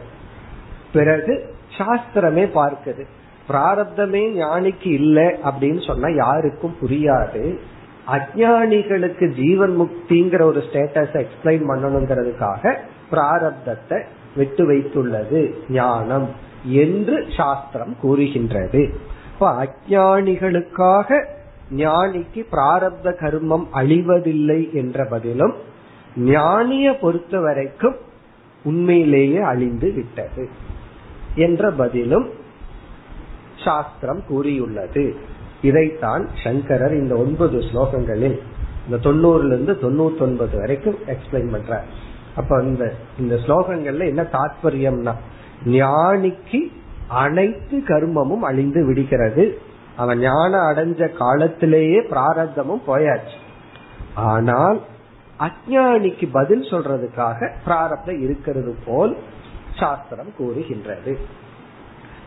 [0.93, 3.07] பிறகு சாஸ்திரமே பார்க்குது.
[3.53, 7.45] பிராரப்தமே ஞானிக்கு இல்லை அப்படின்னு சொன்னா யாருக்கும் புரியாது.
[8.09, 12.75] அஜானிகளுக்கு ஜீவன் முக்திங்கிற ஒரு ஸ்டேட்டஸ் எக்ஸ்பிளைன் பண்ணணுங்கிறதுக்காக
[13.11, 13.99] பிராரப்தத்தை
[14.37, 16.29] விட்டு வைத்துள்ளது ஞானம்
[16.65, 18.83] என்று சாஸ்திரம் கூறுகின்றது.
[19.33, 21.21] இப்ப அஜானிகளுக்காக
[21.77, 25.55] ஞானிக்கு பிராரப்த கர்மம் அழிவதில்லை என்ற பதிலும்
[26.17, 27.97] ஞானிய பொறுத்த வரைக்கும்
[28.65, 30.49] உண்மையிலேயே அழிந்து விட்டது
[31.35, 32.27] என்ற பதிலும்
[33.65, 35.05] சாஸ்திரம் கூறியுள்ளது.
[35.63, 38.39] இதைத்தான் சங்கரர் இந்த ஒன்பது ஸ்லோகங்களில்
[38.85, 41.89] இந்த தொண்ணூறுல இருந்து தொண்ணூத்தி ஒன்பது வரைக்கும் எக்ஸ்பிளைன் பண்றார்.
[42.37, 45.15] அப்ப இந்த இந்த ஸ்லோகங்கள்ல என்ன தாத்பரியம்னா
[45.65, 46.61] ஞானிக்கு
[47.09, 49.59] அனைத்து கர்மமும் அழிந்து விடுகிறது.
[49.97, 53.39] அவன் ஞானம் அடைஞ்ச காலத்திலேயே பிராரத்தமும் போயாச்சு.
[54.15, 54.81] ஆனால்
[55.39, 59.17] அஜானிக்கு பதில் சொல்றதுக்காக பிராரப்தம் இருக்கிறது போல்
[59.79, 61.19] சாஸ்திரம் கூறுகின்றது.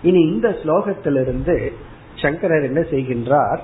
[0.06, 1.56] இனி இந்த ஸ்லோகத்திலிருந்து
[2.16, 3.62] சங்கரர் என்ன செய்கின்றார்?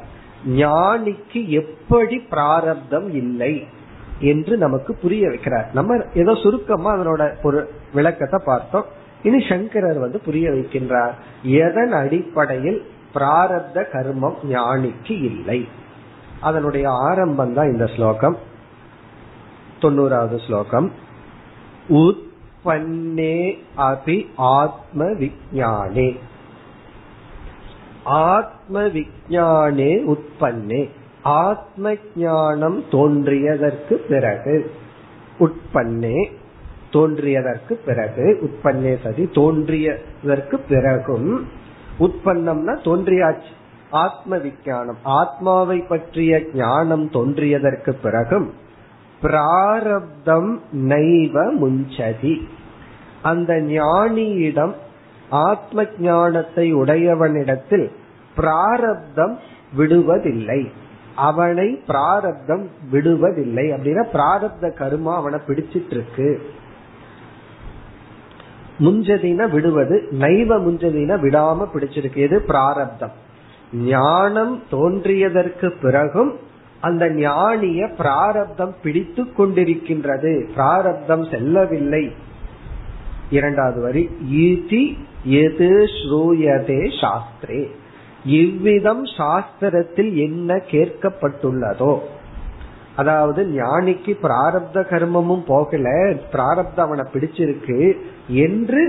[0.62, 3.54] ஞானிக்கு எப்படி பிராரப்தம் இல்லை
[4.32, 5.68] என்று நமக்கு புரிய வைக்கிறார்.
[5.74, 7.60] நம்ம ஏதோ சுருக்கமா அதனோட ஒரு
[7.94, 8.88] விளக்கத்தை பார்த்தோம்.
[9.24, 11.14] இனி சங்கரர் வந்து புரிய வைக்கின்றார்.
[11.66, 12.80] எதன் அடிப்படையில்
[13.16, 15.60] பிராரப்த கர்மம் ஞானிக்கு இல்லை?
[16.42, 18.38] அதனுடைய ஆரம்பம் தான் இந்த ஸ்லோகம்.
[19.82, 20.88] தொண்ணூறாவது ஸ்லோகம்.
[22.02, 23.38] உத்பன்னே
[23.90, 24.18] அபி
[24.56, 26.10] ஆத்ம விஜானே
[28.04, 30.90] ஆத்ம விஜானே உற்பன்னே.
[31.24, 34.72] ஆத்ம ஞானம் தோன்றியதற்கு பிறகு
[35.40, 36.30] உட்பன்னே
[36.92, 41.48] தோன்றியதற்கு பிறகு உற்பன்னே சதி தோன்றியதற்கு பிறகும்
[42.00, 43.52] உற்பத்தம்னா தோன்றியாச்சு.
[43.92, 48.54] ஆத்ம விஞ்ஞானம் ஆத்மாவை பற்றிய ஞானம் தோன்றியதற்கு பிறகும்
[49.22, 52.48] பிராரப்தம் நைவ முஞ்சதி.
[53.22, 54.74] அந்த ஞானியிடம்
[55.32, 57.92] ஆத்ம ஞானத்தை உடையவனிடத்தில்
[58.38, 59.40] பிராரப்தம்
[59.78, 60.72] விடுவதில்லை.
[61.16, 63.66] அவனை பிராரப்தம் விடுவதில்லை.
[63.72, 66.50] அப்படின்னா பிராரப்த கருமா அவனை பிடிச்சிட்டு இருக்கு
[68.80, 72.16] முஞ்சதின விடுவது நைவ முஞ்சதின விடாம பிடிச்சிருக்கு.
[72.16, 72.42] எது?
[72.42, 73.12] பிராரப்தம்.
[73.74, 76.40] ஞானம் தோன்றியதற்கு பிறகும்
[76.80, 80.50] அந்த ஞானிய பிராரப்தம் பிடித்து கொண்டிருக்கின்றது.
[80.56, 82.14] பிராரப்தம் செல்லவில்லை.
[83.32, 84.04] இரண்டாவது வரி
[84.44, 84.84] ஈதி
[85.44, 87.62] எது ஸ்ரூயதே சாஸ்திரே.
[88.40, 91.94] இவ்விதம் சாஸ்திரத்தில் என்ன கேட்கப்பட்டுள்ளதோ
[92.96, 95.88] அதாவது ஞானிக்கு பிராரப்த கர்மமும் போகல
[96.34, 97.80] பிராரப்த அவனை பிடிச்சிருக்கு
[98.46, 98.82] என்று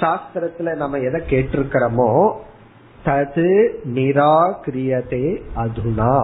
[0.00, 2.10] சாஸ்திரத்துல நம்ம எதை கேட்டிருக்கிறோமோ
[3.04, 3.48] தது
[3.94, 6.14] நிராகிரியதே அதுனா.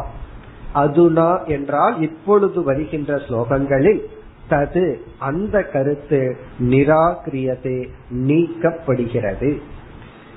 [0.74, 4.00] அதுனா என்றால் இப்பொழுது வருகின்ற ஸ்லோகங்களில்
[4.48, 7.78] தது அந்த கருத்து நிராகிரியதே
[8.26, 9.60] நீக்கப்படுகிறது.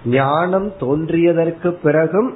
[0.05, 2.29] ஞானம் தோன்றியதற்கு பிறகும்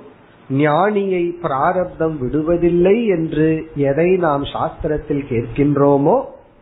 [0.49, 6.17] ஞானியை பிராரப்தம் விடுவதில்லை என்று எதை நாம் சாஸ்திரத்தில் கேட்கின்றோமோ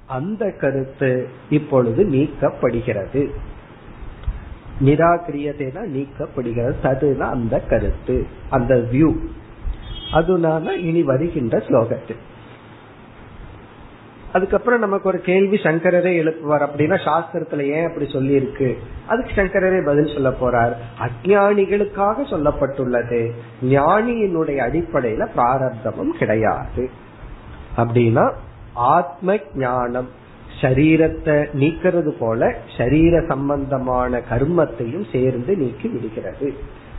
[0.07, 3.23] அந்த கருத்து இப்பொழுது நீக்கப்படுகிறது.
[4.81, 9.11] நிராகிரியதேனா நீக்கப்படுகிறது ததுனா அந்த கருத்து அந்த வியூ
[10.11, 12.21] அதனால இனி வருகின்ற ஸ்லோகத்தில்.
[14.33, 16.67] அதுக்கப்புறம் நமக்கு ஒரு கேள்வி சங்கரரே எழுப்புவார்.
[16.67, 20.73] அப்படின்னா சாஸ்திரத்துல ஏன் அப்படி சொல்லி இருக்கு அதுக்கு சங்கரரே பதில் சொல்ல போறார்.
[20.99, 23.31] அஜானிகளுக்காக சொல்லப்பட்டுள்ளது.
[23.63, 26.89] ஞானியினுடைய அடிப்படையில பிராரப்தமும் கிடையாது.
[27.77, 28.33] அப்படின்னா
[28.73, 30.09] ஆத்ம ஞானம்
[30.61, 36.53] சரீரத்தை நீக்கிறது போல சரீர சம்பந்தமான கர்மத்தையும் சேர்ந்து நீக்கி விடுகிறது.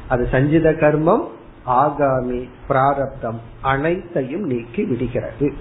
[0.08, 1.24] அது சஞ்சித கர்மம்
[1.66, 5.52] ஆகாமி பிராரப்தம் அனைத்தையும் நீக்கி விடுகிறது.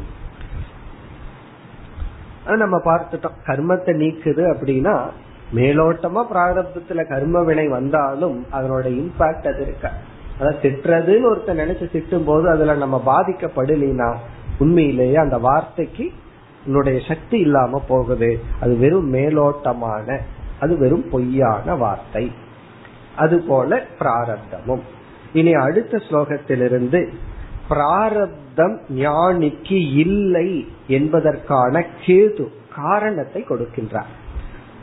[2.57, 3.33] நம்ம பார்த்துட்டோம்.
[3.45, 5.09] கர்மத்தை நீக்குது அப்படின்னா
[5.55, 9.91] மேலோட்டமா பிராரப்தத்துல கர்ம வினை வந்தாலும் அதனோட இம்பாக்ட் அது இருக்க?
[10.39, 14.15] அதாவது திட்டுறதுன்னு ஒருத்தர் நினைச்சு திட்டும் போது அதுல நம்ம பாதிக்கப்படலாம்
[14.59, 16.11] உண்மையிலேயே அந்த வார்த்தைக்கு
[16.65, 18.39] உன்னுடைய சக்தி இல்லாம போகுது.
[18.59, 20.19] அது வெறும் மேலோட்டமான
[20.59, 22.31] அது வெறும் பொய்யான வார்த்தை.
[23.15, 24.79] அது போல பிராரப்தமும்.
[25.33, 27.07] இனி அடுத்த ஸ்லோகத்திலிருந்து
[27.70, 30.48] பிராரப்தம் ஞானிக்கு இல்லை
[30.88, 32.44] என்பதற்கான கேது
[32.76, 34.12] காரணத்தை கொடுக்கின்றார்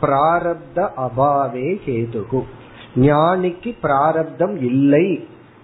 [0.00, 2.40] பிராரப்த அபாவே கேதுகு
[3.04, 5.06] ஞானிக்கு பிராரப்தம் இல்லை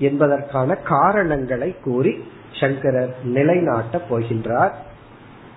[0.01, 2.13] என்பதற்கான காரணங்களை கூறி
[2.61, 4.75] சங்கரர் நிலைநாட்டப் போகின்றார்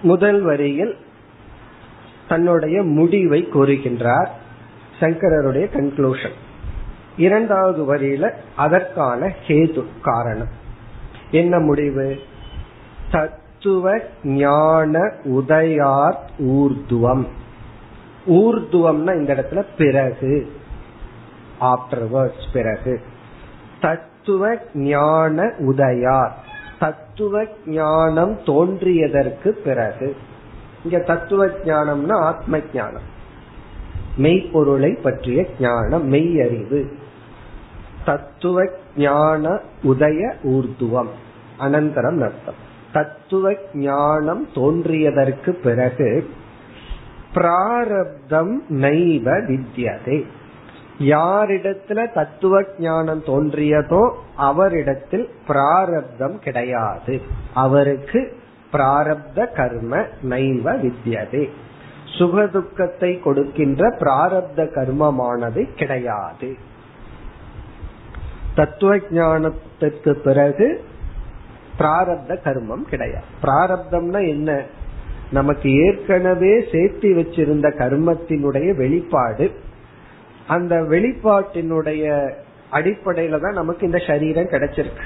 [0.02, 0.96] முதல் வரியில்
[2.28, 4.28] தன்னுடைய முடிவை கூறுகின்றார்
[5.00, 6.32] சங்கரருடைய கன்க்ளூஷன்
[7.16, 10.48] இரண்டாவது வரியில அதற்கான ஹேது காரணம்.
[11.30, 12.18] என்ன முடிவு?
[13.10, 17.26] தத்துவ ஞான உதயார் ஊர்துவம்.
[18.26, 20.52] ஊர்துவம்னா இந்த இடத்துல பிறகு
[21.60, 23.00] ஆப்டர்வர்ட்ஸ் பிறகு.
[23.80, 26.50] தத்துவ ஞான உதயார்.
[26.82, 30.08] தத்துவ ஞானம் தோன்றியதற்கு பிறகு
[30.84, 33.08] இங்க தத்துவ ஞானம்னா ஆத்ம ஞானம்
[34.18, 36.80] மெய்ப்பொருளை பற்றிய ஞானம் மெய் அறிவு
[38.04, 38.64] தத்துவ
[38.96, 39.44] ஞான
[39.84, 41.12] உதய ஊர்துவம்
[41.58, 42.60] அனந்தரம் அர்த்தம்.
[42.92, 46.10] தத்துவ ஞானம் தோன்றியதற்கு பிறகு
[47.34, 50.18] பிராரப்தம் நைவ வித்யதே.
[51.02, 57.20] யாரிடத்துல தத்துவ ஞானம் தோன்றியதோ அவரிடத்தில் பிராரப்தம் கிடையாது.
[57.54, 58.36] அவருக்கு
[58.72, 61.50] பிராரப்த கர்ம நைவ வித்யதே.
[62.18, 66.56] சுகதுக்கத்தை கொடுக்கின்ற பிராரப்த கர்மமானது கிடையாது.
[68.54, 70.84] தத்துவ ஞானத்திற்கு பிறகு
[71.78, 73.24] பிராரப்த கர்மம் கிடையாது.
[73.42, 74.62] பிராரப்தம்னா என்ன?
[75.32, 79.50] நமக்கு ஏற்கனவே சேர்த்தி வச்சிருந்த கர்மத்தினுடைய வெளிப்பாடு
[80.52, 82.32] அந்த வெளிப்பாட்டினுடைய
[82.72, 85.04] அடிப்படையில தான் நமக்கு இந்த சரீரம் கிடைச்சிருக்கு.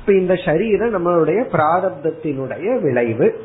[0.00, 3.40] இப்ப இந்த சரீரம் நம்மளுடைய பிராரப்தத்தினுடைய விளைவு.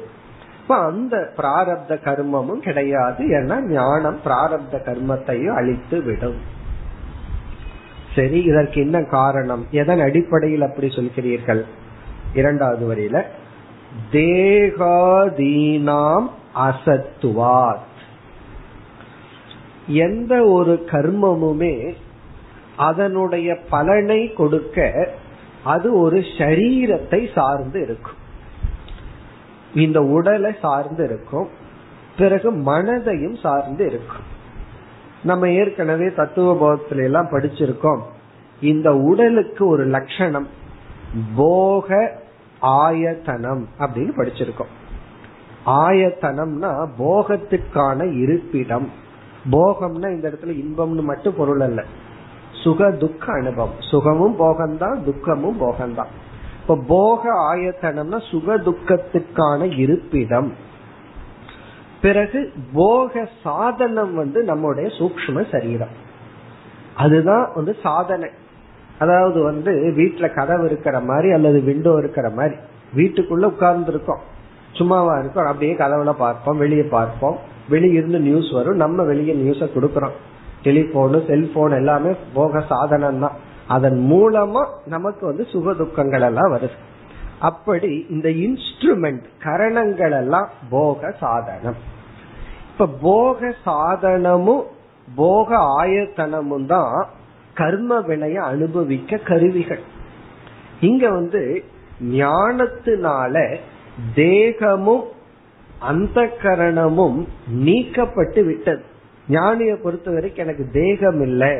[0.61, 3.25] இப்ப அந்த பிராரப்த கர்மமும் கிடையாது.
[3.25, 6.53] ஏன்னா ஞானம் பிராரப்த கர்மத்தையும் அழித்து விடும்.
[8.15, 9.65] சரி இதற்கு என்ன காரணம்?
[9.71, 11.63] எதன் அடிப்படையில் அப்படி சொல்கிறீர்கள்?
[12.33, 13.23] இரண்டாவது வரியில
[14.11, 16.27] தேகாதீனாம்
[16.67, 17.79] அசத்துவார்.
[19.87, 21.93] எந்த ஒரு கர்மமுமே
[22.77, 25.09] அதனுடைய பலனை கொடுக்க
[25.63, 28.23] அது ஒரு சரீரத்தை சார்ந்து இருக்கும்.
[29.73, 31.47] இந்த உடலை சார்ந்து இருக்கும்.
[32.17, 34.33] பிறகு மனதையும் சார்ந்து இருக்கும்.
[35.23, 38.01] நம்ம ஏற்கனவே தத்துவ போதத்துல எல்லாம் படிச்சிருக்கோம்.
[38.61, 40.47] இந்த உடலுக்கு ஒரு லட்சணம்
[41.35, 42.11] போக
[42.61, 44.73] ஆயத்தனம் அப்படின்னு படிச்சிருக்கோம்.
[45.65, 49.03] ஆயத்தனம்னா போகத்துக்கான இருப்பிடம்.
[49.51, 51.83] போகம்னா இந்த இடத்துல இன்பம்னு மட்டும் பொருள் அல்ல.
[52.63, 53.73] சுக துக்க அனுபவம்.
[53.79, 56.07] சுகமும் போகம்தான் துக்கமும் போகம்தான்.
[56.61, 60.53] இப்ப போக ஆயத்தனம்னா சுக துக்கத்துக்கான இருப்பிடம்.
[62.01, 66.03] பிறகு போக சாதனம் வந்து நம்முடைய சூக்ம சரீரம்.
[66.95, 68.29] அதுதான் வந்து சாதனை.
[68.99, 72.55] அதாவது வந்து வீட்டுல கதவு இருக்கிற மாதிரி அல்லது விண்டோ இருக்கிற மாதிரி.
[72.95, 74.19] வீட்டுக்குள்ள உட்கார்ந்து இருக்கோம்
[74.71, 75.45] சும்மாவா இருக்கும்.
[75.45, 77.53] அப்படியே கதவுல பார்ப்போம் வெளியே பார்ப்போம்.
[77.69, 78.75] வெளியே இருந்து நியூஸ் வரும்.
[78.75, 80.15] நம்ம வெளியே நியூஸ கொடுக்கறோம்.
[80.63, 83.31] டெலிபோனு செல்போன் எல்லாமே போக சாதனம் தான்
[83.67, 86.77] அதன் மூலமா நமக்கு வந்து சுக துக்கங்கள் எல்லாம் வருது.
[87.39, 91.75] அப்படி இந்த இன்ஸ்ட்ருமெண்ட் கரணங்கள் எல்லாம் போக சாதனம்.
[92.71, 94.63] இப்ப போக சாதனமும்
[95.15, 97.07] போக ஆயத்தனமும் தான்
[97.53, 99.79] கர்ம வினைய அனுபவிக்க கருவிகள்.
[100.81, 101.63] இங்க வந்து
[102.11, 103.57] ஞானத்தினால
[104.15, 105.03] தேகமும்
[105.79, 107.25] அந்த கரணமும்
[107.65, 108.83] நீக்கப்பட்டு விட்டது.
[109.29, 111.53] ஞானிய பொறுத்த வரைக்கும் எனக்கு தேகம் இல்லை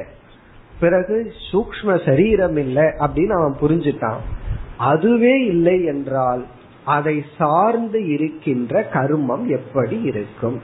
[0.79, 4.21] பிறகு சூக்ம சரீரம் இல்லை அப்படின்னு அவன் புரிஞ்சுட்டான்.
[4.77, 6.45] அதுவே இல்லை என்றால்
[6.83, 10.61] அதை சார்ந்து இருக்கின்ற கர்மம் எப்படி இருக்கும்?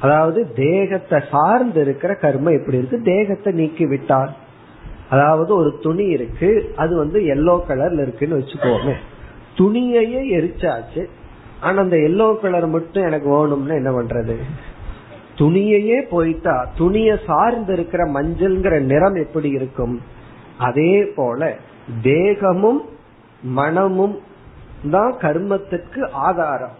[0.00, 3.02] அதாவது தேகத்தை சார்ந்து இருக்கிற கர்மம் எப்படி இருக்கு?
[3.02, 4.32] தேகத்தை நீக்கி விட்டால்
[5.08, 8.94] அதாவது ஒரு துணி இருக்கு அது வந்து எல்லோ கலர்ல இருக்குன்னு வச்சுக்கோமே.
[9.58, 11.08] துணியையே எரிச்சாச்சு
[11.60, 14.36] ஆனா அந்த எல்லோ கலர் மட்டும் எனக்கு வேணும்னு என்ன பண்றது?
[15.36, 20.00] துணியையே போயிட்டா துணிய சார்ந்து இருக்கிற மஞ்சள்ங்கிற நிறம் எப்படி இருக்கும்?
[20.58, 21.56] அதே போல
[22.02, 22.84] தேகமும்
[23.42, 24.18] மனமும்
[24.90, 26.76] தான் கர்மத்துக்கு ஆதாரம்.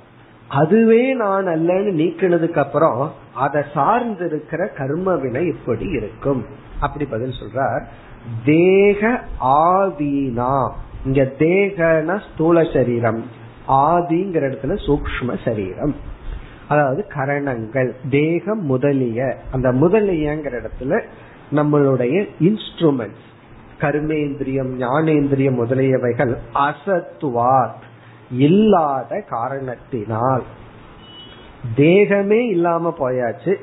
[0.49, 6.45] அதுவே நான் அல்லன்னு நீக்கினதுக்கு அப்புறம் அதை சார்ந்து இருக்கிற கர்ம வினை எப்படி இருக்கும்.
[6.81, 7.83] அப்படி பதில் சொல்றார்.
[8.45, 10.71] தேக ஆதீனா.
[11.05, 13.25] இங்க தேகன ஸ்தூல சரீரம்.
[13.71, 15.95] ஆதிங்கிற இடத்துல சூக்ம சரீரம்.
[16.69, 21.03] அதாவது கரணங்கள் தேகம் முதலிய அந்த முதலியங்கிற இடத்துல
[21.53, 23.29] நம்மளுடைய இன்ஸ்ட்ருமெண்ட்ஸ்
[23.81, 27.89] கர்மேந்திரியம் ஞானேந்திரியம் முதலியவைகள் அசத்துவாத்
[28.31, 30.43] இல்லாத காரணத்தினால்.
[31.77, 33.55] தேகமே இல்லாம போயாச்சு.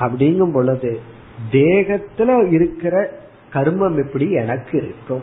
[0.00, 1.00] அப்படிங்கும் பொழுது
[1.52, 3.10] தேகத்துல இருக்கிற
[3.52, 5.22] கர்மம் எப்படி எனக்கு இருக்கும்.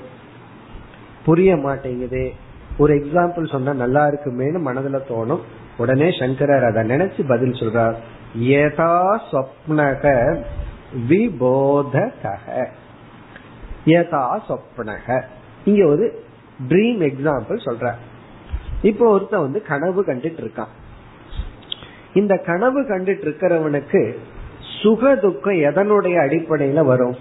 [1.26, 2.34] புரிய மாட்டேங்குது.
[2.78, 5.40] ஒரு எக்ஸாம்பிள் சொன்னா நல்லா இருக்குமேனு மனதுல தோணும்.
[5.78, 7.96] உடனே சங்கரர் அதை நினைச்சு பதில் சொல்றார்.
[8.36, 10.36] ஏதா சொப்னக
[11.10, 12.34] விபோதக
[13.86, 15.22] ஏதா சொப்னக.
[15.66, 16.24] இங்க ஒரு
[16.70, 17.94] ட்ரீம் எக்ஸாம்பிள் சொல்ற
[18.82, 20.72] இப்போ ஒருத்த வந்து கனவு கண்டுட்டு இருக்கான்.
[22.14, 24.16] இந்த கனவு கண்டுட்டு இருக்கிறவனுக்கு
[24.82, 27.16] சுக துக்கம் எதனுடைய அடிப்படையில வரும்?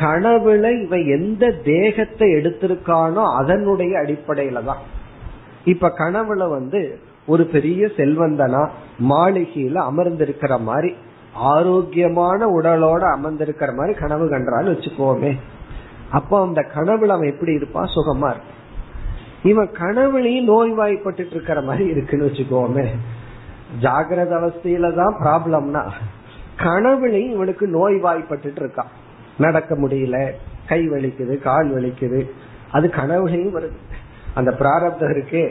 [0.00, 4.82] கனவுல இவன் எந்த தேகத்தை எடுத்திருக்கானோ அதனுடைய அடிப்படையில தான்.
[5.64, 8.68] இப்ப கனவுல வந்து ஒரு பெரிய செல்வந்தனா
[9.08, 10.94] மாளிகையில அமர்ந்திருக்கிற மாதிரி
[11.32, 15.32] ஆரோக்கியமான உடலோட அமர்ந்திருக்கிற மாதிரி கனவு கண்டான்னு வச்சுக்கோமே.
[16.10, 18.58] அப்போ அந்த கனவுல அவன் எப்படி இருப்பான் சுகமா இருப்பான்.
[19.42, 22.86] இவன் கனவுலையும் நோய்வாய்ப்பட்டு இருக்கிற மாதிரி இருக்குன்னு வச்சுக்கோமே.
[23.80, 25.82] ஜாகிரத அவஸ்தையில தான் ப்ராப்ளம்னா
[26.56, 28.90] கனவுலையும் இவனுக்கு நோய்வாய்ப்பட்டு இருக்கான்.
[29.40, 30.18] நடக்க முடியல
[30.68, 32.20] கை வலிக்குது கால் வலிக்குது
[32.72, 33.78] அது கனவுலையும் வருது.
[34.34, 35.44] அந்த பிராரப்தம் இருக்கே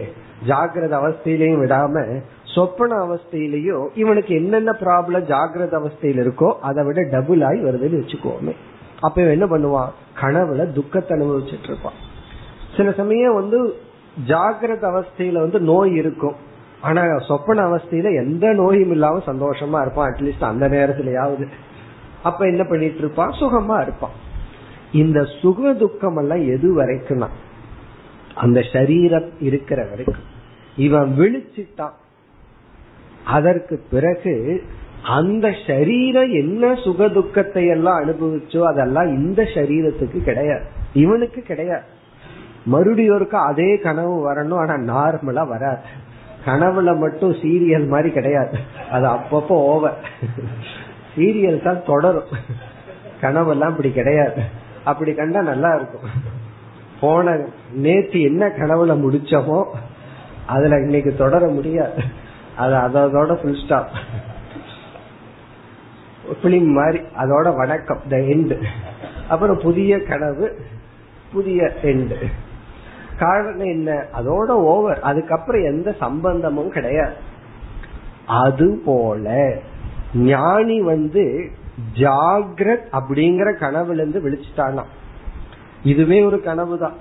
[0.47, 7.59] ஜாகிரத அவஸ்தையிலையும் விடாம சொப்பன அவஸ்தையிலையும் இவனுக்கு என்னென்ன ப்ராப்ளம் ஜாகிரத அவஸ்தையில இருக்கோ அதை விட டபுள் ஆகி
[7.59, 8.53] வருதுன்னு வச்சுக்கோமே.
[8.99, 10.21] அப்ப இவன் என்ன பண்ணுவான்?
[10.21, 11.97] கனவுல துக்கத்தை அனுபவிச்சுட்டு இருப்பான்.
[12.77, 13.59] சில சமயம் வந்து
[14.27, 16.35] ஜாகிரத அவஸ்தையில வந்து நோய் இருக்கும்.
[16.81, 20.11] ஆனா சொப்பன அவஸ்தையில எந்த நோயும் இல்லாம சந்தோஷமா இருப்பான்.
[20.11, 21.45] அட்லீஸ்ட் அந்த நேரத்திலயாவது.
[22.23, 24.27] அப்ப என்ன பண்ணிட்டு இருப்பான் சுகமா இருப்பான்
[24.91, 27.47] இந்த சுக துக்கம் எல்லாம் எது வரைக்கும்
[28.35, 30.37] அந்த சரீரம் இருக்கிற வரைக்கும்.
[30.77, 31.91] இவன் விழிச்சிட்டான்.
[33.25, 34.63] அதற்கு பிறகு
[35.03, 40.63] அந்த சரீரம் என்ன சுக துக்கத்தை எல்லாம் அனுபவிச்சோ அதெல்லாம் இந்த சரீரத்துக்கு கிடையாது.
[40.93, 41.83] இவனுக்கு கிடையாது.
[42.65, 45.81] மறுபடியும் அதே கனவு வரணும் ஆனா நார்மலா வராது.
[46.45, 48.57] கனவுல மட்டும் சீரியல் மாதிரி கிடையாது.
[48.91, 49.97] அது அப்பப்போ ஓவர்
[51.19, 52.31] சீரியல் தான் தொடரும்.
[53.21, 54.41] கனவெல்லாம் அப்படி கிடையாது.
[54.89, 56.05] அப்படி கண்டா நல்லா இருக்கும்.
[56.99, 57.33] போன
[57.85, 59.59] நேற்று என்ன கனவுல முடிச்சோமோ
[60.53, 62.01] அதுல இன்னைக்கு தொடர முடியாது.
[62.61, 63.91] அது அதோட ஃபுல் ஸ்டாப்
[66.41, 68.55] பிலிம் மாதிரி அதோட வணக்கம் த எண்டு
[69.27, 70.47] அப்புறம் புதிய கனவு
[71.33, 72.17] புதிய எண்டு
[73.21, 73.89] காரணம் என்ன?
[74.19, 77.15] அதோட ஓவர் அதுக்கப்புறம் எந்த சம்பந்தமும் கிடையாது.
[78.43, 79.27] அது போல
[80.13, 81.49] ஞானி வந்து
[81.93, 84.83] ஜாகிரத் அப்படிங்கிற கனவுல இருந்து விழிச்சிட்டானா?
[85.83, 86.93] இதுவே ஒரு கனவு தான்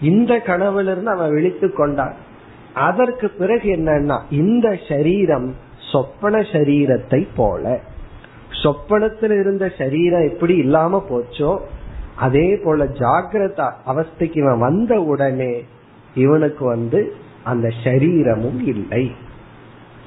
[0.00, 2.14] இந்த கனவுல இருந்து அவன் விழித்து கொண்டான்.
[2.74, 5.54] அதற்கு பிறகு என்னன்னா இந்த சரீரம்
[5.92, 7.80] சொப்பன சரீரத்தை போல.
[8.62, 11.58] சொப்பனத்தில் இருந்த சரீரம் எப்படி இல்லாம போச்சோ
[12.16, 15.64] அதே போல ஜாகிரத அவஸ்தைக்கு இவன் வந்த உடனே
[16.14, 19.10] இவனுக்கு வந்து அந்த சரீரமும் இல்லை.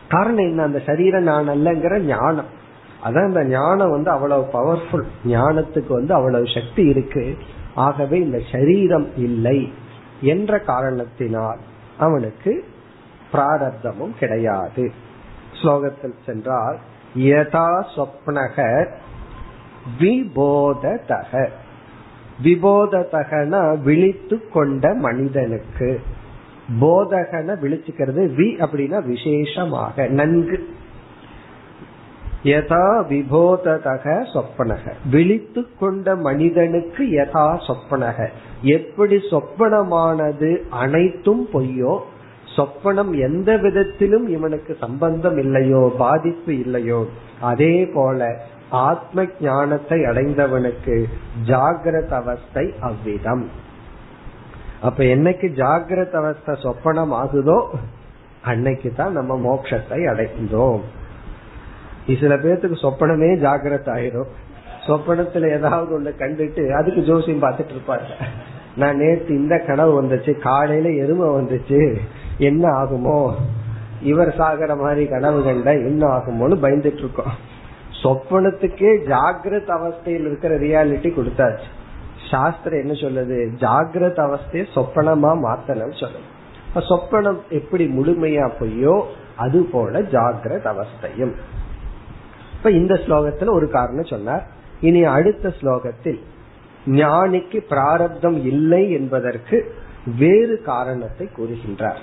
[0.09, 0.63] காரணம் என்ன?
[0.63, 2.63] அந்த சரீரம் நான் அல்லங்கிற ஞானம்.
[3.03, 7.37] அதான் இந்த ஞானம் வந்து அவ்வளவு பவர்ஃபுல் ஞானத்துக்கு வந்து அவ்வளவு சக்தி இருக்கு.
[7.75, 9.73] ஆகவே இந்த சரீரம் இல்லை
[10.21, 11.59] என்ற காரணத்தினால்
[11.97, 12.65] அவனுக்கு
[13.33, 14.91] பிராரப்தமும் கிடையாது.
[15.61, 16.77] ஸ்லோகத்தில் சென்றால்
[17.15, 18.87] யதா சொப்னக
[19.99, 21.47] விபோததக.
[22.43, 26.01] விபோததகனா விழித்து கொண்ட மனிதனுக்கு.
[26.81, 28.29] போதகன விழிச்சுக்கிறது.
[28.37, 30.67] வி அப்படின்னா விசேஷமாக நன்கு.
[32.43, 34.91] யதா விபோததக சொப்பனக.
[35.11, 38.27] விழித்து கொண்ட மனிதனுக்கு யதா சொப்பனக.
[38.61, 41.99] எப்படி சொப்பனமானது அனைத்தும் பொய்யோ?
[42.57, 47.05] சொப்பனம் எந்த விதத்திலும் இவனுக்கு சம்பந்தம் இல்லையோ பாதிப்பு இல்லையோ?
[47.41, 51.03] அதே போல ஆத்ம ஞானத்தை அடைந்தவனுக்கு
[51.45, 53.63] ஜாகிரத அவஸ்தை அவ்விதம்.
[54.81, 57.65] அப்ப என்னைக்கு ஜாகிரத அவஸ்தை சொப்பனம் ஆகுதோ
[58.41, 60.81] அன்னைக்கு தான் நம்ம மோட்சத்தை அடைந்தோம்.
[62.19, 64.31] சில பேர்த்துக்கு சொப்பனமே ஜாகிரத ஆயிரும்.
[64.87, 68.07] சொப்பனத்துல ஏதாவது ஒண்ணு கண்டுட்டு அதுக்கு ஜோசியம் பார்த்துட்டு இருப்பாங்க.
[68.75, 71.97] நான் நேற்று இந்த கனவு வந்துச்சு காலையில எருமை வந்துச்சு
[72.37, 73.33] என்ன ஆகுமோ?
[74.01, 77.33] இவர் சாகிற மாதிரி கனவு கண்ட என்ன ஆகுமோன்னு பயந்துட்டு இருக்கோம்.
[78.03, 81.67] சொப்பனத்துக்கே ஜாகிரத அவஸ்தையில் இருக்கிற ரியாலிட்டி கொடுத்தாச்சு.
[82.31, 83.47] சாஸ்திரம் என்ன சொல்லுது?
[83.59, 86.33] ஜாகிரத அவஸ்தையை சொப்பனமா மாத்தணும் சொல்லுது.
[86.75, 89.03] சொப்பனம் எப்படி முழுமையா பொய்யோ
[89.35, 91.33] அது போல ஜாகிரத அவஸ்தையும்.
[92.57, 94.47] இப்ப இந்த ஸ்லோகத்துல ஒரு காரணம் சொன்னார்.
[94.81, 96.19] இனி அடுத்த ஸ்லோகத்தில்
[96.85, 99.75] ஞானிக்கு பிராரப்தம் இல்லை என்பதற்கு
[100.17, 102.01] வேறு காரணத்தை கூறுகின்றார்.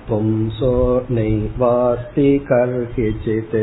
[0.08, 0.74] पुंसो
[1.10, 3.58] नैवास्ति कर्हिचित्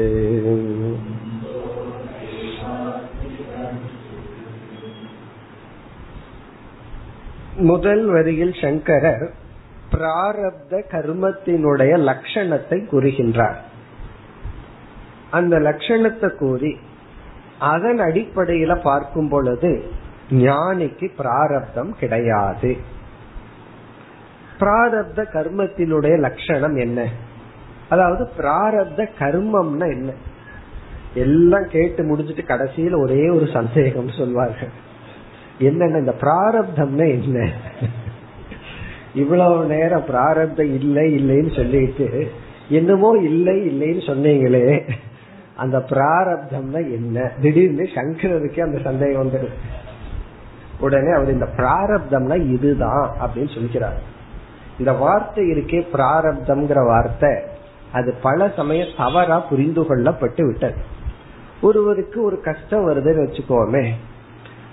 [7.61, 9.26] முதல் வரியில் சங்கரர்
[9.91, 13.59] பிராரப்த கர்மத்தினுடைய லட்சணத்தை கூறுகின்றார்
[15.30, 16.71] அந்த லட்சணத்தை கூறி
[17.69, 19.71] அதன் அடிப்படையில பார்க்கும் பொழுது
[20.41, 22.71] ஞானிக்கு பிராரப்தம் கிடையாது
[24.61, 27.08] பிராரப்த கர்மத்தினுடைய லட்சணம் என்ன?
[27.88, 30.11] அதாவது பிராரப்த கர்மம்னா என்ன?
[31.14, 34.72] எல்லாம் கேட்டு முடிஞ்சிட்டு கடைசியில ஒரே ஒரு சந்தேகம் சொல்வார்கள்.
[35.58, 37.50] என்னென்ன இந்த பிராரப்தம்னா என்ன?
[39.14, 42.30] இவ்வளவு நேரம் பிராரப்தம் இல்லை இல்லைன்னு சொல்லிட்டு
[42.68, 44.88] என்னமோ இல்லை இல்லைன்னு சொன்னீங்களே
[45.56, 47.32] அந்த பிராரப்தம்னா என்ன?
[47.40, 49.56] திடீர்னு சங்கரருக்கு அந்த சந்தேகம் வந்துடுது.
[50.80, 53.98] உடனே அவர் இந்த பிராரப்தம்னா இதுதான் அப்படின்னு சொல்லிக்கிறார்
[54.81, 57.31] இந்த வார்த்தை இருக்கே பிராரப்தம்ங்கிற வார்த்தை.
[57.93, 60.74] அது பல சமயம் தவறா புரிந்து கொள்ளப்பட்டு விட்டது.
[61.62, 63.91] ஒருவருக்கு ஒரு கஷ்டம் வருதுன்னு வச்சுக்கோமே.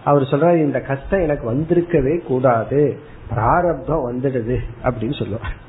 [0.04, 3.00] அவர் சொல்றாரு இந்த கஷ்டம் எனக்கு வந்திருக்கவே கூடாது.
[3.30, 5.66] பிராரப்தம் வந்துடுது அப்படின்னு சொல்லுவார்.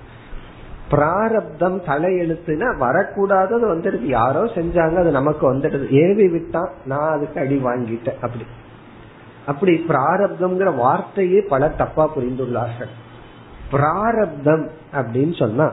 [0.90, 4.02] பிராரப்தம் தலையெழுத்துனா வரக்கூடாதது வந்துடுது.
[4.02, 5.90] யாரோ செஞ்சாங்க அது நமக்கு வந்துடுது.
[5.90, 8.46] ஏவி விட்டான் நான் அதுக்கு அடி வாங்கிட்டேன் அப்படி.
[9.46, 12.92] அப்படி பிராரப்தம்ங்கிற வார்த்தையே பல தப்பா புரிந்துள்ளார்கள்.
[13.70, 15.72] பிராரப்தம் அப்படின்னு சொன்னா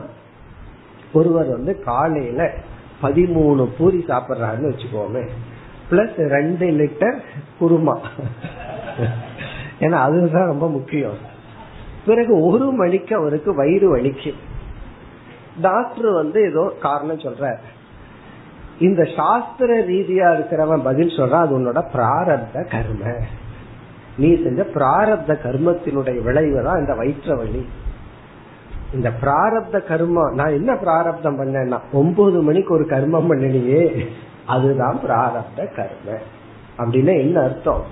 [1.12, 2.50] ஒருவர் வந்து காலையில
[3.02, 5.28] பதிமூணு பூரி சாப்பிடுறாருன்னு வச்சுக்கோமே
[5.90, 7.18] பிளஸ் ரெண்டு லிட்டர்
[7.60, 7.96] குருமா.
[9.80, 11.18] ஏன்னா அதுதான் ரொம்ப முக்கியம்.
[12.06, 14.42] பிறகு ஒரு மணிக்கு அவருக்கு வயிறு வலிக்கும்
[15.60, 17.56] டாக்டர் வந்து ஏதோ காரணம் சொல்ற
[18.78, 23.14] இந்த சாஸ்திர ரீதியா இருக்கிறவன் பதில் சொல்றான் அது உன்னோட பிராரப்த கர்ம.
[24.16, 27.66] நீ செஞ்ச பிராரப்த கர்மத்தினுடைய விளைவு தான் இந்த வயிற்ற வலி.
[28.92, 34.06] இந்த பிராரப்த கர்மம் நான் என்ன பிராரப்தம் பண்ணேன்னா ஒன்பது மணிக்கு ஒரு கர்மம் பண்ணினியே
[34.46, 36.18] அதுதான் பிராரப்த கர்ம.
[36.78, 37.84] அப்படின்னா என்ன அர்த்தம்?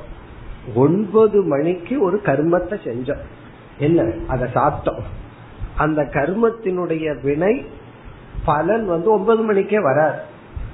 [0.74, 3.20] ஒன்பது மணிக்கு ஒரு கர்மத்தை செஞ்சோம்.
[3.78, 4.12] என்ன?
[4.28, 5.02] அதை சாப்பிட்டோம்.
[5.76, 7.66] அந்த கர்மத்தினுடைய வினை
[8.44, 10.18] பலன் வந்து ஒன்பது மணிக்கே வராது.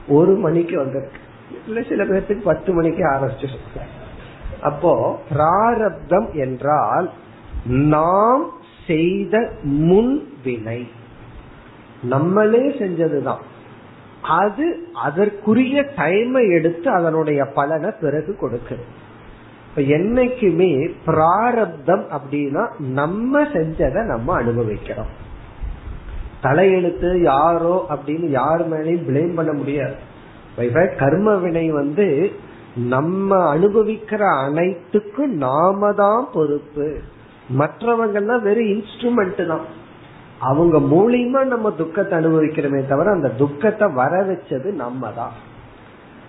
[0.08, 1.18] ஒரு மணிக்கு வந்திருக்கு.
[1.66, 3.48] இல்ல சில பேர்த்துக்கு பத்து மணிக்கே ஆரம்பிச்சு
[4.62, 7.10] அப்போ பிராரப்தம் என்றால்
[7.64, 8.50] நாம்
[8.86, 10.88] செய்த முன் வினை.
[12.02, 13.40] நம்மளே செஞ்சதுதான்.
[14.22, 18.84] அது அதற்குரிய டைமை எடுத்து அதனுடைய பலனை பிறகு கொடுக்குது.
[19.68, 25.10] இப்ப என்னைக்குமே பிராரப்தம் அப்படின்னா நம்ம செஞ்சதை நம்ம அனுபவிக்கிறோம்.
[26.42, 29.94] தலையெழுத்து யாரோ அப்படின்னு யார் மேலேயும் பிளேம் பண்ண முடியாது.
[30.98, 32.32] கர்ம வினை வந்து
[32.76, 37.00] நம்ம அனுபவிக்கிற அனைத்துக்கும் நாம தான் பொறுப்பு.
[37.58, 39.64] மற்றவங்கெல்லாம் வெறும் இன்ஸ்ட்ருமெண்ட் தான்.
[40.38, 45.32] அவங்க மூலியமா நம்ம துக்கத்தை அனுபவிக்கிறோமே தவிர அந்த துக்கத்தை வர வச்சது நம்ம தான்.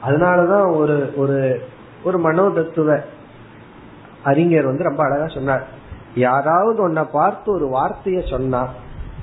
[0.07, 1.61] அதனாலதான் ஒரு ஒரு
[2.03, 2.99] ஒரு மனோதத்துவ
[4.23, 5.67] அறிஞர் வந்து ரொம்ப அழகா சொன்னார்.
[6.15, 8.67] யாராவது உன்னை பார்த்து ஒரு வார்த்தைய சொன்னா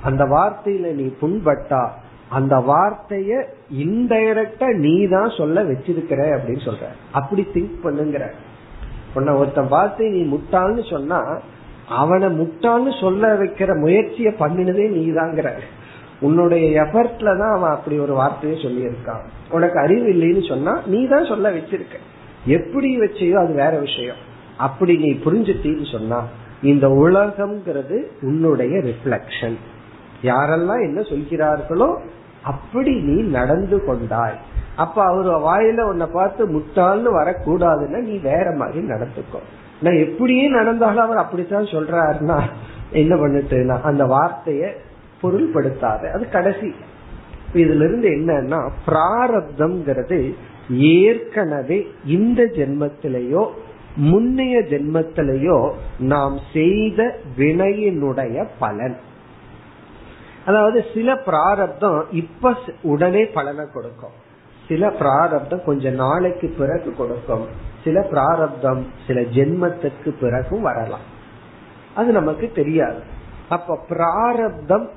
[0.03, 1.89] அந்த வார்த்தையில நீ புண்பட்டா
[2.29, 6.87] அந்த வார்த்தைய இன்டைரக்டா நீ தான் சொல்ல வச்சிருக்கிற அப்படின்னு சொல்ற.
[7.13, 8.31] அப்படி திங்க் பண்ணுங்கிற.
[9.15, 11.41] உன்னை ஒருத்தன் பார்த்து நீ முட்டாள்னு சொன்னா
[11.89, 15.51] அவனை முட்டான்னு சொல்ல வைக்கிற முயற்சியை பண்ணினதே நீதாங்கிற
[16.21, 19.25] உன்னுடைய எஃபர்ட்ல தான் அவன் அப்படி ஒரு வார்த்தையை சொல்லியிருக்கான்.
[19.51, 21.97] உனக்கு அறிவு இல்லைன்னு சொன்னா நீ தான் சொல்ல வச்சிருக்க.
[22.45, 24.17] எப்படி வச்சியோ அது வேற விஷயம்.
[24.57, 26.21] அப்படி நீ புரிஞ்சுட்டீன்னு சொன்னா
[26.63, 29.59] இந்த உலகம்ங்கிறது உன்னுடைய ரிஃப்ளக்ஷன்
[30.23, 31.89] யாரெல்லாம் என்ன சொல்கிறார்களோ
[32.43, 34.39] அப்படி நீ நடந்து கொண்டாய்.
[34.77, 39.41] அப்ப அவர் வாயில உன்னை பார்த்து முட்டாள்னு வரக்கூடாதுன்னா நீ வேற மாதிரி நடந்துக்கோ.
[39.81, 42.43] நான் எப்படியே நடந்தாலும் அவர் அப்படித்தான் சொல்றாருன்னா
[42.93, 44.71] என்ன பண்ணிட்டுனா அந்த வார்த்தைய
[45.23, 46.13] பொருள்படுத்தாத.
[46.13, 46.75] அது கடைசி.
[47.55, 50.35] இதுல இருந்து என்னன்னா பிராரப்தம்ங்கிறது
[50.71, 53.49] ஏற்கனவே இந்த ஜென்மத்திலேயோ
[53.97, 58.97] முன்னைய ஜென்மத்திலேயோ நாம் செய்த வினையினுடைய பலன்.
[60.47, 64.27] அதாவது சில பிராரப்தம் இப்ப உடனே பலனை கொடுக்கும்.
[64.69, 67.47] சில பிராரப்தம் கொஞ்ச நாளைக்கு பிறகு கொடுக்கும்.
[67.85, 71.07] சில பிராரப்தம் சில ஜென்மத்துக்கு பிறகும் வரலாம்.
[71.95, 73.01] அது நமக்கு தெரியாது.
[73.49, 74.89] அப்ப பிராரப்தம்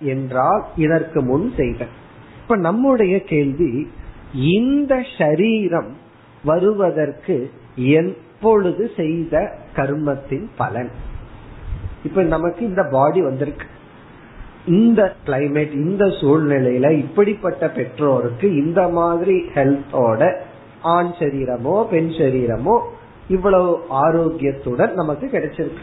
[0.00, 1.86] என்றால் இதற்கு முன் செய்த
[2.42, 3.90] இப்ப நம்முடைய கேள்வி
[4.34, 5.96] இந்த சரீரம்
[6.44, 10.90] வருவதற்கு எப்பொழுது செய்த கர்மத்தின் பலன்?
[12.04, 13.66] இப்ப நமக்கு இந்த பாடி வந்திருக்கு.
[14.66, 20.40] இந்த கிளைமேட் இந்த சூழ்நிலையில இப்படிப்பட்ட பெற்றோருக்கு இந்த மாதிரி ஹெல்த்தோட
[20.82, 22.80] ஆண் சரீரமோ பெண் சரீரமோ
[23.28, 25.82] இவ்வளவு ஆரோக்கியத்துடன் நமக்கு கிடைச்சிருக்கு.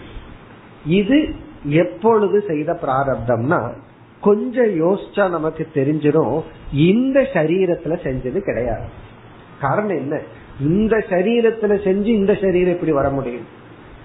[0.86, 1.30] இது
[1.66, 3.72] எப்பொழுது செய்த பிராரப்தம்னா
[4.22, 6.42] கொஞ்சம் யோசிச்சா நமக்கு தெரிஞ்சிடும்
[6.74, 8.84] இந்த சரீரத்துல செஞ்சது கிடையாது.
[9.62, 10.22] காரணம் என்ன?
[10.60, 13.46] இந்த சரீரத்துல செஞ்சு இந்த சரீரம் எப்படி வர முடியும்.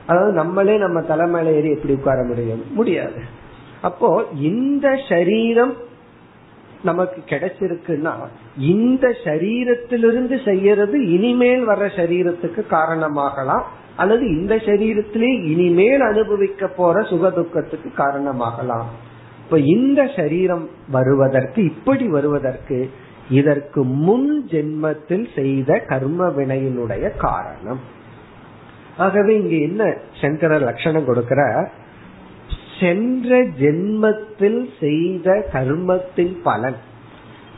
[0.06, 2.64] அதாவது நம்மளே நம்ம தலைமையில ஏறி எப்படி உட்கார முடியும்.
[2.74, 3.44] முடியாது.
[3.82, 5.74] அப்போ இந்த சரீரம்
[6.82, 8.12] நமக்கு கிடைச்சிருக்குன்னா
[8.56, 13.62] இந்த சரீரத்திலிருந்து செய்யறது இனிமேல் வர்ற சரீரத்துக்கு காரணமாகலாம்
[13.96, 18.84] அல்லது இந்த சரீரத்திலே இனிமேல் அனுபவிக்க போற சுகதுக்கத்துக்கு காரணமாகலாம்.
[19.44, 22.90] இப்ப இந்த சரீரம் வருவதற்கு இப்படி வருவதற்கு
[23.30, 27.80] இதற்கு முன் ஜென்மத்தில் செய்த கர்ம வினையினுடைய காரணம்.
[28.96, 31.70] ஆகவே இங்க என்ன சங்கர லட்சணம் கொடுக்கிற
[32.80, 36.76] சென்ற ஜென்மத்தில் செய்த கர்மத்தின் பலன்.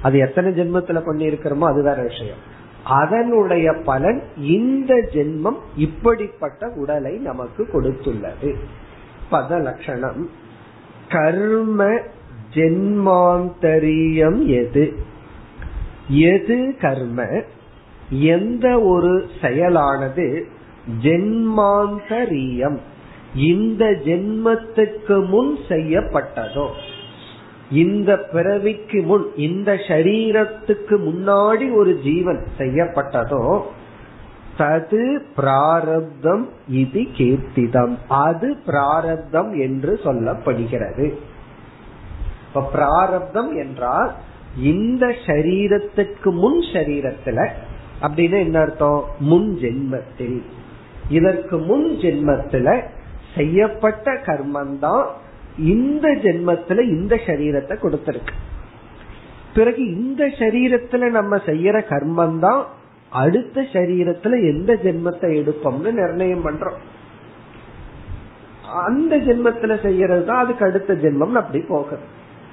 [0.03, 2.57] அது எத்தனை ஜென்மத்துல பண்ணிருக்கிறோமோ அது வேற விஷயம்.
[2.85, 8.55] அதனுடைய பலன் இந்த ஜென்மம் இப்படிப்பட்ட உடலை நமக்கு கொடுத்துள்ளது.
[9.31, 10.31] பத லட்சணம்
[11.09, 11.99] கர்ம
[12.55, 14.97] ஜென்மாந்தரியம் எது?
[16.09, 17.43] எது கர்ம?
[18.11, 20.43] எந்த ஒரு செயலானது
[21.03, 22.79] ஜென்மாந்தரியம்.
[23.39, 26.69] இந்த ஜென்மத்துக்கு முன் செய்யப்பட்டதோ
[27.71, 33.63] இந்த பிறவிக்கு முன் இந்த சரீரத்துக்கு முன்னாடி ஒரு ஜீவன் செய்யப்பட்டதோ
[34.59, 37.95] தது பிராரப்தம் இது கீர்த்திதம்.
[38.09, 41.15] அது பிராரப்தம் என்று சொல்லப்படுகிறது.
[42.49, 44.15] இப்ப பிராரப்தம் என்றால்
[44.63, 47.49] இந்த சரீரத்துக்கு முன் சரீரத்துல
[48.03, 49.05] அப்படின்னு என்ன அர்த்தம்?
[49.19, 50.43] முன் ஜென்மத்தில்.
[51.09, 52.83] இதற்கு முன் ஜென்மத்துல
[53.37, 55.05] செய்யப்பட்ட கர்மம் தான்
[55.59, 58.35] இந்த ஜென்மத்துல இந்த சரீரத்தை கொடுத்திருக்கு.
[59.55, 62.67] பிறகு இந்த சரீரத்துல நம்ம செய்யற கர்மம் தான்
[63.23, 66.79] அடுத்த சரீரத்துல எந்த ஜென்மத்தை எடுப்போம்னு நிர்ணயம் பண்றோம்.
[68.87, 72.05] அந்த ஜென்மத்துல செய்யறது தான் அதுக்கு அடுத்த ஜென்மம் அப்படி போகுது.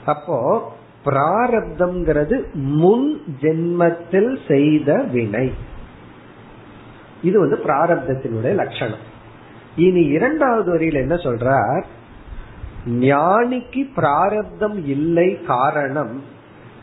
[0.06, 0.38] அப்போ
[1.06, 3.10] பிராரப்தம்ங்கிறது முன்
[3.42, 5.48] ஜென்மத்தில் செய்த வினை.
[7.22, 9.04] இது வந்து பிராரப்தத்தினுடைய லட்சணம்.
[9.76, 11.84] இனி இரண்டாவது வரியில் என்ன சொல்றார்?
[12.86, 16.24] ஞானிக்கு பிராரப்தம் இல்லை காரணம்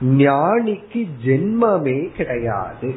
[0.03, 2.95] ஞானிக்கு ஜென்மமே கிடையாது.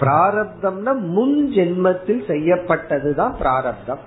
[0.00, 3.98] பிராரப்தம்னா முன் ஜென்மத்தில் செய்யப்பட்டதுதான் பிராரப்தம்.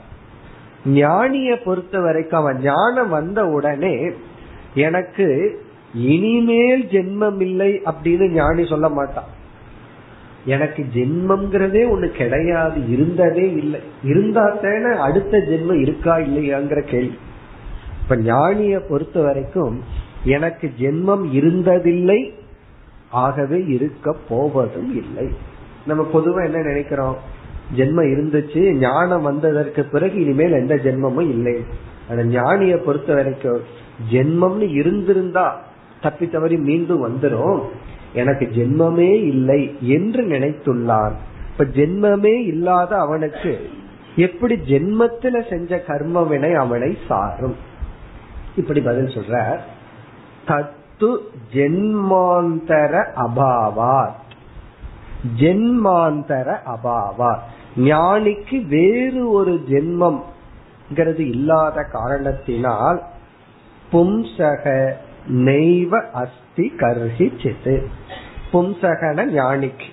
[0.86, 4.12] ஞானிய பொறுத்த வரைக்கும் அவன் ஞானம் வந்த உடனே
[4.76, 5.60] எனக்கு
[5.93, 9.43] இனிமேல் ஜென்மம் இல்லை அப்படின்னு ஞானி சொல்ல மாட்டான்.
[10.46, 13.80] எனக்கு ஜென்மம்ங்கிறதே ஒண்ணு கிடையாது இருந்ததே இல்லை.
[14.04, 17.18] இருந்தா தானே அடுத்த ஜென்மம் இருக்கா இல்லையாங்கிற கேள்வி.
[18.04, 19.82] இப்ப ஞானிய பொறுத்த வரைக்கும்
[20.24, 22.32] எனக்கு ஜென்மம் இருந்ததில்லை
[23.10, 25.34] ஆகவே இருக்க போவதும் இல்லை.
[25.88, 27.18] நம்ம பொதுவா என்ன நினைக்கிறோம்?
[27.76, 31.64] ஜென்மம் இருந்துச்சு ஞானம் வந்ததற்கு பிறகு இனிமேல் எந்த ஜென்மமும் இல்லை.
[32.10, 33.62] ஆனா ஞானிய பொறுத்த வரைக்கும்
[34.12, 35.62] ஜென்மம்னு இருந்திருந்தா
[36.02, 37.62] தப்பி தவறி மீண்டும் வந்துடும்
[38.16, 41.11] எனக்கு ஜென்மமே இல்லை என்று நினைத்துள்ளான்.
[41.51, 43.70] இப்ப ஜென்மமே இல்லாத அவனுக்கு
[44.16, 47.55] எப்படி ஜென்மத்துல செஞ்ச கர்மவினை அவனை சாரும்?
[48.55, 49.59] இப்படி பதில் சொல்ற
[50.47, 51.18] தத்து
[51.53, 54.24] ஜென்மாந்தர அபாவாத்.
[55.39, 57.39] ஜென்மாந்தர அபாவாத்.
[57.76, 60.22] ஞானிக்கு வேறு ஒரு ஜென்மம்
[61.18, 63.01] இல்லாத காரணத்தினால்
[63.91, 64.91] பும்சக
[65.28, 67.89] நெய்வ அஸ்த கர்ஹி சித்து
[68.53, 69.89] பும்சகன ஞானிக்கு.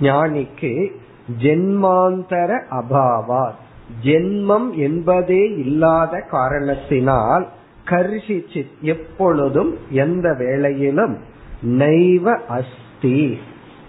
[0.00, 0.90] ஞானிக்கு
[1.38, 3.62] ஜென்மாந்தர அபாவாத்.
[4.02, 7.48] ஜென்மம் என்பதே இல்லாத காரணத்தினால்
[7.84, 11.16] கர்ஷிச்சித் எப்பொழுதும் எந்த வேளையிலும்
[11.62, 13.38] நைவ அஸ்தி.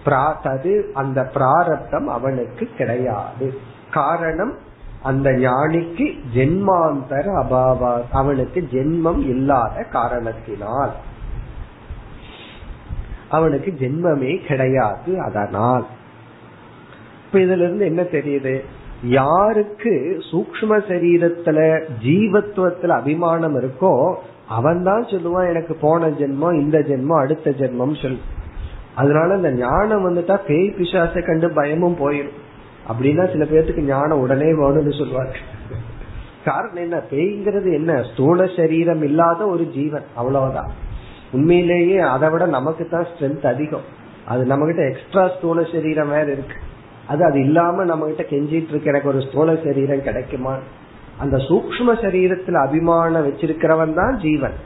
[0.06, 3.58] தது அந்த பிராரப்தம் அவனுக்கு கிடையாது.
[3.92, 4.54] காரணம்
[5.04, 10.92] அந்த ஞானிக்கு ஜென்மாந்தர அபாவா அவனுக்கு ஜென்மம் இல்லாத காரணத்தினால்.
[13.30, 15.22] அவனுக்கு ஜென்மமே கிடையாது.
[15.22, 15.86] அதனால்
[17.26, 18.64] இப்ப இதுல இருந்து என்ன தெரியுது?
[19.04, 24.16] யாருக்கு சூக்ம சரீரத்துல ஜீவத்துவத்துல அபிமானம் இருக்கோ
[24.48, 28.20] அவன் தான் சொல்லுவான் எனக்கு போன ஜென்மம் இந்த ஜென்மம் அடுத்த ஜென்மம் சொல்
[28.96, 32.42] அதனால இந்த ஞானம் வந்துட்டா பேய் பிசாசை கண்டு பயமும் போயிடும்
[32.90, 35.36] அப்படின்னா சில பேர்த்துக்கு ஞானம் உடனே வேணும்னு சொல்லுவாங்க.
[36.46, 37.02] காரணம் என்ன?
[37.12, 38.04] பேய்ங்கிறது என்ன?
[38.04, 40.04] ஸ்தூல சரீரம் இல்லாத ஒரு ஜீவன்.
[40.16, 40.72] அவ்வளவுதான்.
[41.36, 43.86] உண்மையிலேயே அதை விட நமக்கு தான் ஸ்ட்ரென்த் அதிகம்.
[44.28, 46.58] அது நம்ம கிட்ட எக்ஸ்ட்ரா ஸ்தூல சரீரம் வேற இருக்கு.
[47.08, 50.54] அது அது இல்லாம நம்ம கிட்ட கெஞ்சிட்டு இருக்கு எனக்கு ஒரு ஸ்தூல சரீரம் கிடைக்குமா?
[51.18, 54.58] அந்த சூக்ம சரீரத்துல அபிமானம் வச்சிருக்கிறவன் தான் ஜீவன்.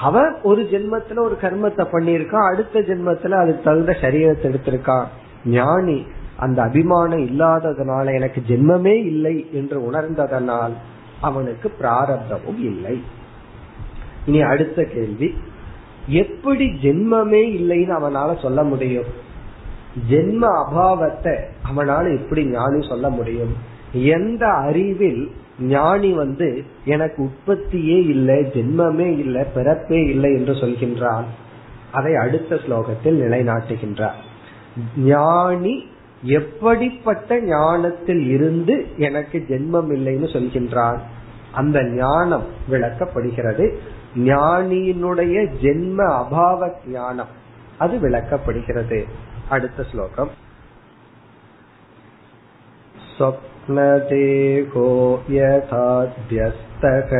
[0.00, 5.06] அவன் ஒரு ஜென்மத்துல ஒரு கர்மத்தை பண்ணிருக்கான் அடுத்த ஜென்மத்துல அதுக்கு தகுந்த சரீரத்தை எடுத்திருக்கான்.
[5.44, 5.98] ஞானி
[6.36, 10.74] அந்த அபிமானம் இல்லாததுனால எனக்கு ஜென்மமே இல்லை என்று உணர்ந்ததனால்
[11.20, 12.96] அவனுக்கு பிராரப்தமும் இல்லை.
[14.26, 15.28] இனி அடுத்த கேள்வி.
[16.06, 19.04] எப்படி ஜென்மமே இல்லைன்னு அவனால சொல்ல முடியும்?
[20.10, 21.38] ஜென்ம அபாவத்தை
[21.70, 23.56] அவனால எப்படி ஞானி சொல்ல முடியும்?
[23.92, 25.30] எந்த அறிவில்
[25.60, 31.24] ஞானி வந்து எனக்கு உற்பத்தியே இல்லை ஜென்மமே இல்லை பிறப்பே இல்லை என்று சொல்கின்றான்?
[31.92, 34.20] அதை அடுத்த ஸ்லோகத்தில் நிலைநாட்டுகின்றார்.
[34.96, 35.86] ஞானி
[36.22, 40.98] எப்படிப்பட்ட ஞானத்தில் இருந்து எனக்கு ஜென்மம் இல்லைன்னு சொல்கின்றான்?
[41.52, 43.78] அந்த ஞானம் விளக்கப்படுகிறது.
[44.25, 47.33] ஞானியினுடைய ஜென்ம அபாவ ஞானம்
[47.77, 49.01] அது விளக்கப்படுகிறது
[49.49, 50.31] அடுத்த ஸ்லோகம்
[53.13, 54.85] स्वप्नदेहो
[55.29, 57.11] यथाध्यस्तः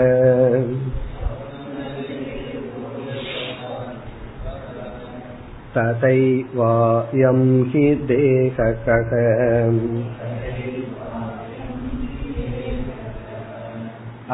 [5.75, 9.11] तथैवायं हि देहकः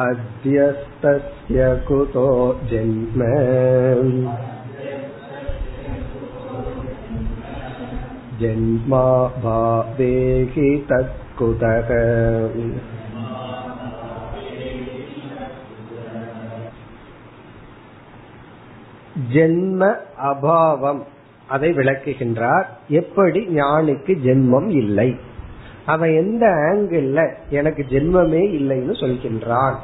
[0.00, 2.26] अध्यस्तस्य कुतो
[2.70, 3.22] जन्म
[8.40, 9.06] जन्मा
[9.42, 11.90] भावेहि तत्कुतः
[19.32, 19.82] ஜென்ம
[20.28, 21.00] அபாவம்
[21.48, 22.66] அதை விளக்குகின்றார்
[23.00, 25.08] எப்படி ஞானிக்கு ஜென்மம் இல்லை
[25.85, 29.75] அவன் எந்த ஆங்கிள் எனக்கு ஜென்மமே இல்லைன்னு சொல்கின்றான்.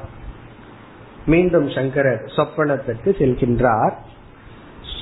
[1.26, 3.94] மீண்டும் சங்கரர் சொப்பனத்திற்கு செல்கின்றார்.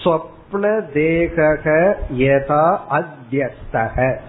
[0.04, 4.20] சொப்ன தேக யதா அத்தியஸ்தக.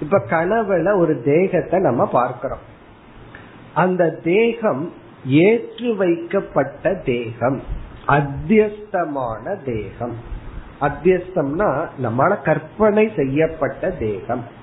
[0.00, 2.76] இப்ப கனவுல ஒரு தேகத்தை நம்ம பார்க்கிறோம்.
[3.74, 4.92] அந்த தேகம்
[5.26, 7.62] ஏற்று வைக்கப்பட்ட தேகம்
[8.08, 10.14] அத்தியஸ்தமான தேகம்.
[10.80, 14.56] அத்தியஸ்தம்னா நம்மளால கற்பனை செய்யப்பட்ட தேகம்.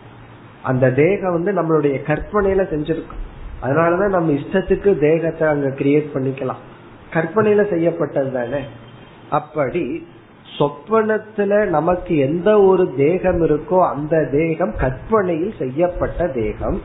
[0.65, 3.23] அந்த தேகம் வந்து நம்மளுடைய கற்பனையில செஞ்சிருக்கோம்.
[3.63, 6.63] அதனாலதான் நம்ம இஷ்டத்துக்கு தேகத்தை அங்க கிரியேட் பண்ணிக்கலாம்.
[7.13, 8.63] கற்பனையில செய்யப்பட்டது தானே?
[9.29, 10.07] அப்படி
[10.59, 16.81] சொப்பனத்துல நமக்கு எந்த ஒரு தேகம் இருக்கோ அந்த தேகம் கற்பனையில் செய்யப்பட்ட தேகம்.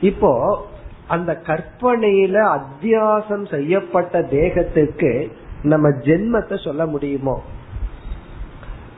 [0.00, 0.64] இப்போ
[1.08, 7.42] அந்த கற்பனையில அத்தியாசம் செய்யப்பட்ட தேகத்துக்கு நம்ம ஜென்மத்தை சொல்ல முடியுமோ?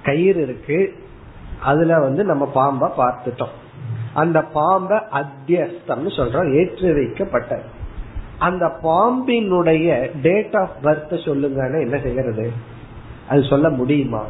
[0.03, 0.95] கயிறு இருக்கு.
[1.63, 3.57] அதுல வந்து நம்ம பாம்ப பார்த்துட்டோம்.
[4.15, 7.61] அந்த பாம்ப அத்தியஸ்தம் சொல்றோம் ஏற்று வைக்கப்பட்டது
[8.39, 12.53] அந்த பாம்பினுடைய டேட் ஆஃப் பர்த் சொல்லுங்கன்னு என்ன செய்யறது?
[13.29, 14.25] அது சொல்ல முடியுமா?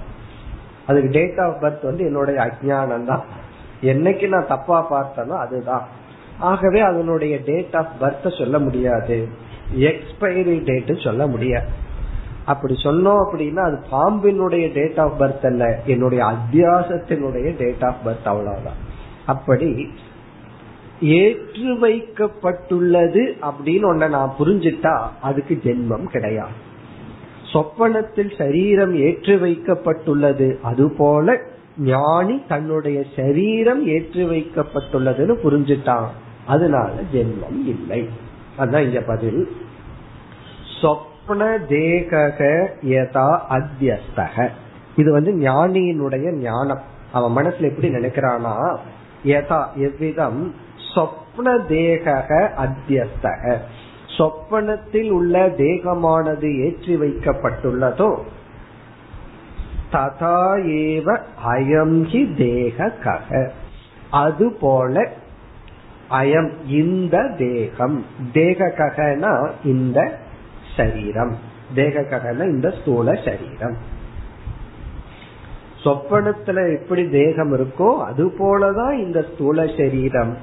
[0.86, 3.24] அதுக்கு டேட் ஆஃப் பர்த் வந்து என்னுடைய அஜானம் தான்
[3.82, 5.86] என்னைக்கு நான் தப்பா பார்த்தனோ அதுதான்.
[6.38, 9.28] ஆகவே அதனுடைய டேட் ஆஃப் பர்த் சொல்ல முடியாது.
[9.76, 11.66] எக்ஸ்பைரி டேட் சொல்ல முடியாது.
[12.44, 15.80] அப்படி சொன்னோம் அப்படின்னா அது பாம்பினுடைய டேட் ஆஃப் பர்த் அல்ல.
[15.86, 18.86] என்னுடைய அத்தியாசத்தினுடைய டேட் ஆஃப் பர்த் அவ்வளவுதான்.
[19.28, 19.88] அப்படி
[21.00, 26.66] ஏற்று வைக்கப்பட்டுள்ளது அப்படின்னு ஒன்ன நான் புரிஞ்சுட்டா அதுக்கு ஜென்மம் கிடையாது.
[27.52, 31.38] சொப்பனத்தில் சரீரம் ஏற்று வைக்கப்பட்டுள்ளது அதுபோல
[31.78, 36.08] ஞானி தன்னுடைய சரீரம் ஏற்று வைக்கப்பட்டுள்ளதுன்னு புரிஞ்சுட்டான்
[36.46, 38.08] அதனால ஜென்மம் இல்லை.
[38.58, 39.56] அதான் இங்க பதில்.
[40.82, 44.48] சொப்ன தேகக யதா அத்தியஸ்தக.
[44.96, 46.82] இது வந்து ஞானியினுடைய ஞானம்.
[47.12, 48.76] அவன் மனசுல எப்படி நினைக்கிறானா
[49.24, 50.54] யதா எவ்விதம்?
[50.94, 53.56] சொப்ன தேகக அத்தியஸ்தக
[54.16, 58.18] சொப்பனத்தில் உள்ள தேகமானது ஏற்றி வைக்கப்பட்டுள்ளதோ
[59.92, 63.50] ததா ஏவ அயம் ஹி தேக கக
[64.10, 65.08] அதுபோல
[66.10, 68.04] அயம் இந்த தேகம்.
[68.32, 70.18] தேக ககனா இந்த
[70.76, 71.36] சரீரம்.
[71.74, 73.76] தேக ககன இந்த ஸ்தூல சரீரம்.
[75.84, 80.36] சொப்பனத்துல எப்படி தேகம் இருக்கோ அது போலதான் இந்த ஸ்தூல சரீரம்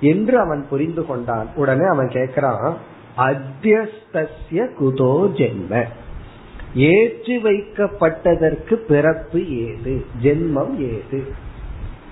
[0.00, 1.48] என்று அவன் புரிந்து கொண்டான்.
[1.54, 2.74] உடனே அவன் கேக்குறான்
[3.16, 5.84] அத்தியஸ்திய குதோ ஜென்ம.
[6.74, 10.04] ஏற்றி வைக்கப்பட்டதற்கு பிறப்பு ஏது?
[10.22, 11.20] ஜென்மம் ஏது?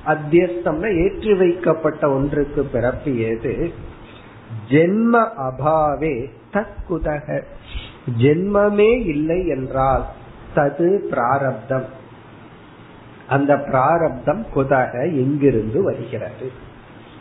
[0.06, 3.72] அத்தியஸ்தம்னா ஏற்றி வைக்கப்பட்ட ஒன்றுக்கு பிறப்பு ஏது?
[4.68, 5.12] ஜென்ம
[5.48, 6.14] அபாவே
[6.52, 7.42] தற்குதக
[8.18, 10.04] ஜென்மமே இல்லை என்றால்
[10.54, 11.86] தது பிராரப்தம்.
[13.28, 16.50] அந்த பிராரப்தம் குதக எங்கிருந்து வருகிறது?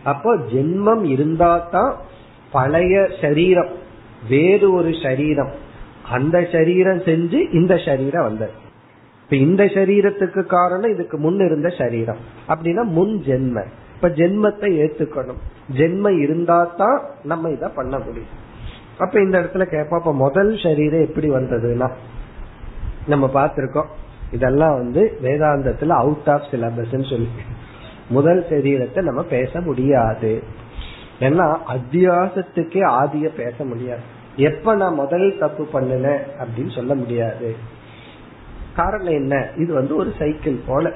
[0.03, 1.95] அப்போ ஜென்மம் இருந்தா தான்
[2.51, 3.70] பழைய சரீரம்
[4.30, 5.49] வேறு ஒரு சரீரம்.
[6.12, 8.51] அந்த சரீரம் செஞ்சு இந்த சரீரம் வந்தது.
[9.24, 12.18] இப்ப இந்த சரீரத்துக்கு காரணம் இதுக்கு முன் இருந்த சரீரம்.
[12.47, 13.64] அப்படின்னா முன் ஜென்ம.
[13.95, 15.41] இப்ப ஜென்மத்தை ஏத்துக்கணும்.
[15.78, 18.43] ஜென்மம் இருந்தா தான் நம்ம இத பண்ண முடியும்.
[18.97, 21.91] அப்ப இந்த இடத்துல கேப்பா இப்ப முதல் சரீரம் எப்படி வந்ததுன்னா
[23.08, 23.86] நம்ம பார்த்திருக்கோம்.
[24.32, 27.30] இதெல்லாம் வந்து வேதாந்தத்துல அவுட் ஆஃப் சிலபஸ் சொல்லி.
[28.09, 30.43] முதல் சரீரத்தை நம்ம பேச முடியாது.
[31.19, 34.01] ஏன்னா அத்தியாசத்துக்கே ஆதிய பேச முடியாது.
[34.36, 37.55] எப்ப நான் முதல் தப்பு பண்ணல அப்படின்னு சொல்ல முடியாது.
[38.76, 39.49] காரணம் என்ன?
[39.57, 40.91] இது வந்து ஒரு சைக்கிள் போல.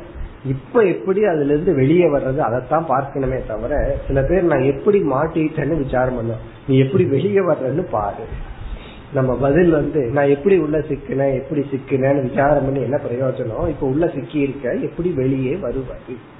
[0.46, 6.16] இப்ப எப்படி அதுல இருந்து வெளியே வர்றது அதைத்தான் பார்க்கணுமே தவிர சில பேர் நான் எப்படி மாட்டிட்டேன்னு விசாரம்
[6.16, 6.42] பண்ணுவேன்.
[6.68, 8.24] நீ எப்படி வெளியே வர்றன்னு பாரு.
[9.14, 13.70] நம்ம பதில் வந்து நான் எப்படி உள்ள சிக்கினேன் எப்படி சிக்கினேன்னு விசாரம் பண்ணி என்ன பிரயோஜனம்?
[13.70, 16.38] இப்ப உள்ள சிக்கி இருக்க எப்படி வெளியே வருவது?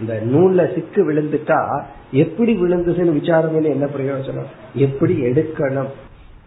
[0.00, 4.46] இந்த நூல்ல சிக்கு விழுந்துட்டா எப்படி விழுந்துச்சுன்னு விசாரம் பண்ணி என்ன பிரயோஜனம்?
[4.74, 5.88] எப்படி எடுக்கணும்?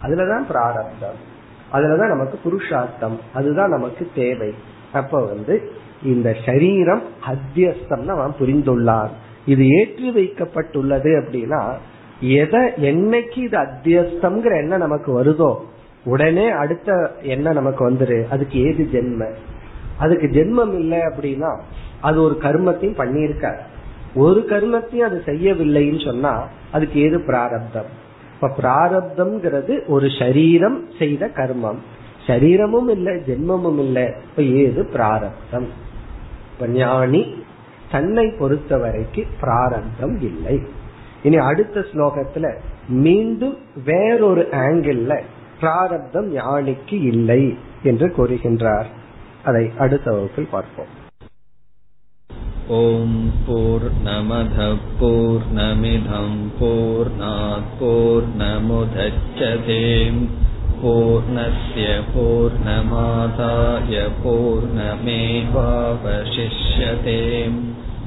[0.02, 1.36] அதுலதான் பிராரப்தம்.
[1.74, 3.20] அதுலதான் நமக்கு புருஷார்த்தம்.
[3.34, 4.54] அதுதான் நமக்கு தேவை.
[4.94, 5.72] அப்ப வந்து
[6.04, 9.10] இந்த சரீரம் அத்தியஸ்தம் அவன் புரிந்துள்ளார்
[9.46, 11.74] இது ஏற்றி வைக்கப்பட்டுள்ளது அப்படின்னா
[12.22, 15.56] எதை என்னைக்கு இது அத்தியஸ்தம்ங்கிற எண்ணம் நமக்கு வருதோ
[16.06, 18.28] உடனே அடுத்த எண்ணம் நமக்கு வந்துரு.
[18.28, 19.28] அதுக்கு ஏது ஜென்ம?
[19.98, 21.58] அதுக்கு ஜென்மம் இல்லை அப்படின்னா
[22.02, 23.56] அது ஒரு கர்மத்தையும் பண்ணியிருக்க
[24.16, 28.06] ஒரு கர்மத்தையும் அது செய்யவில்லைன்னு சொன்னா அதுக்கு ஏது பிராரப்தம்?
[28.34, 31.78] இப்ப பிராரப்தம்ங்கிறது ஒரு சரீரம் செய்த கர்மம்.
[32.28, 34.04] சரீரமும் இல்லை ஜென்மமும் இல்லை.
[34.30, 35.68] இப்ப ஏது பிராரப்தம்?
[36.54, 37.44] இப்ப ஞானி
[37.92, 40.62] தன்னை பொறுத்த வரைக்கும் பிராரப்தம் இல்லை.
[41.27, 42.55] இனி அடுத்த ஸ்லோகத்துல
[43.03, 45.23] மீண்டும் வேறொரு ஆங்கிள்
[45.61, 48.87] பிராரப்தம் ஞானிக்கு இல்லை என்று கூறுகின்றார்
[49.43, 51.01] அதை அடுத்த வகுப்பில் பார்ப்போம்
[52.73, 53.09] ॐ
[53.47, 56.29] पूर्णमधः पूर्णमिधं
[56.59, 59.81] पूर्णात् पूर्णमुदच्छते
[60.77, 67.19] पूर्णस्य पूर्णमादाय पूर्णमेवावशिष्यते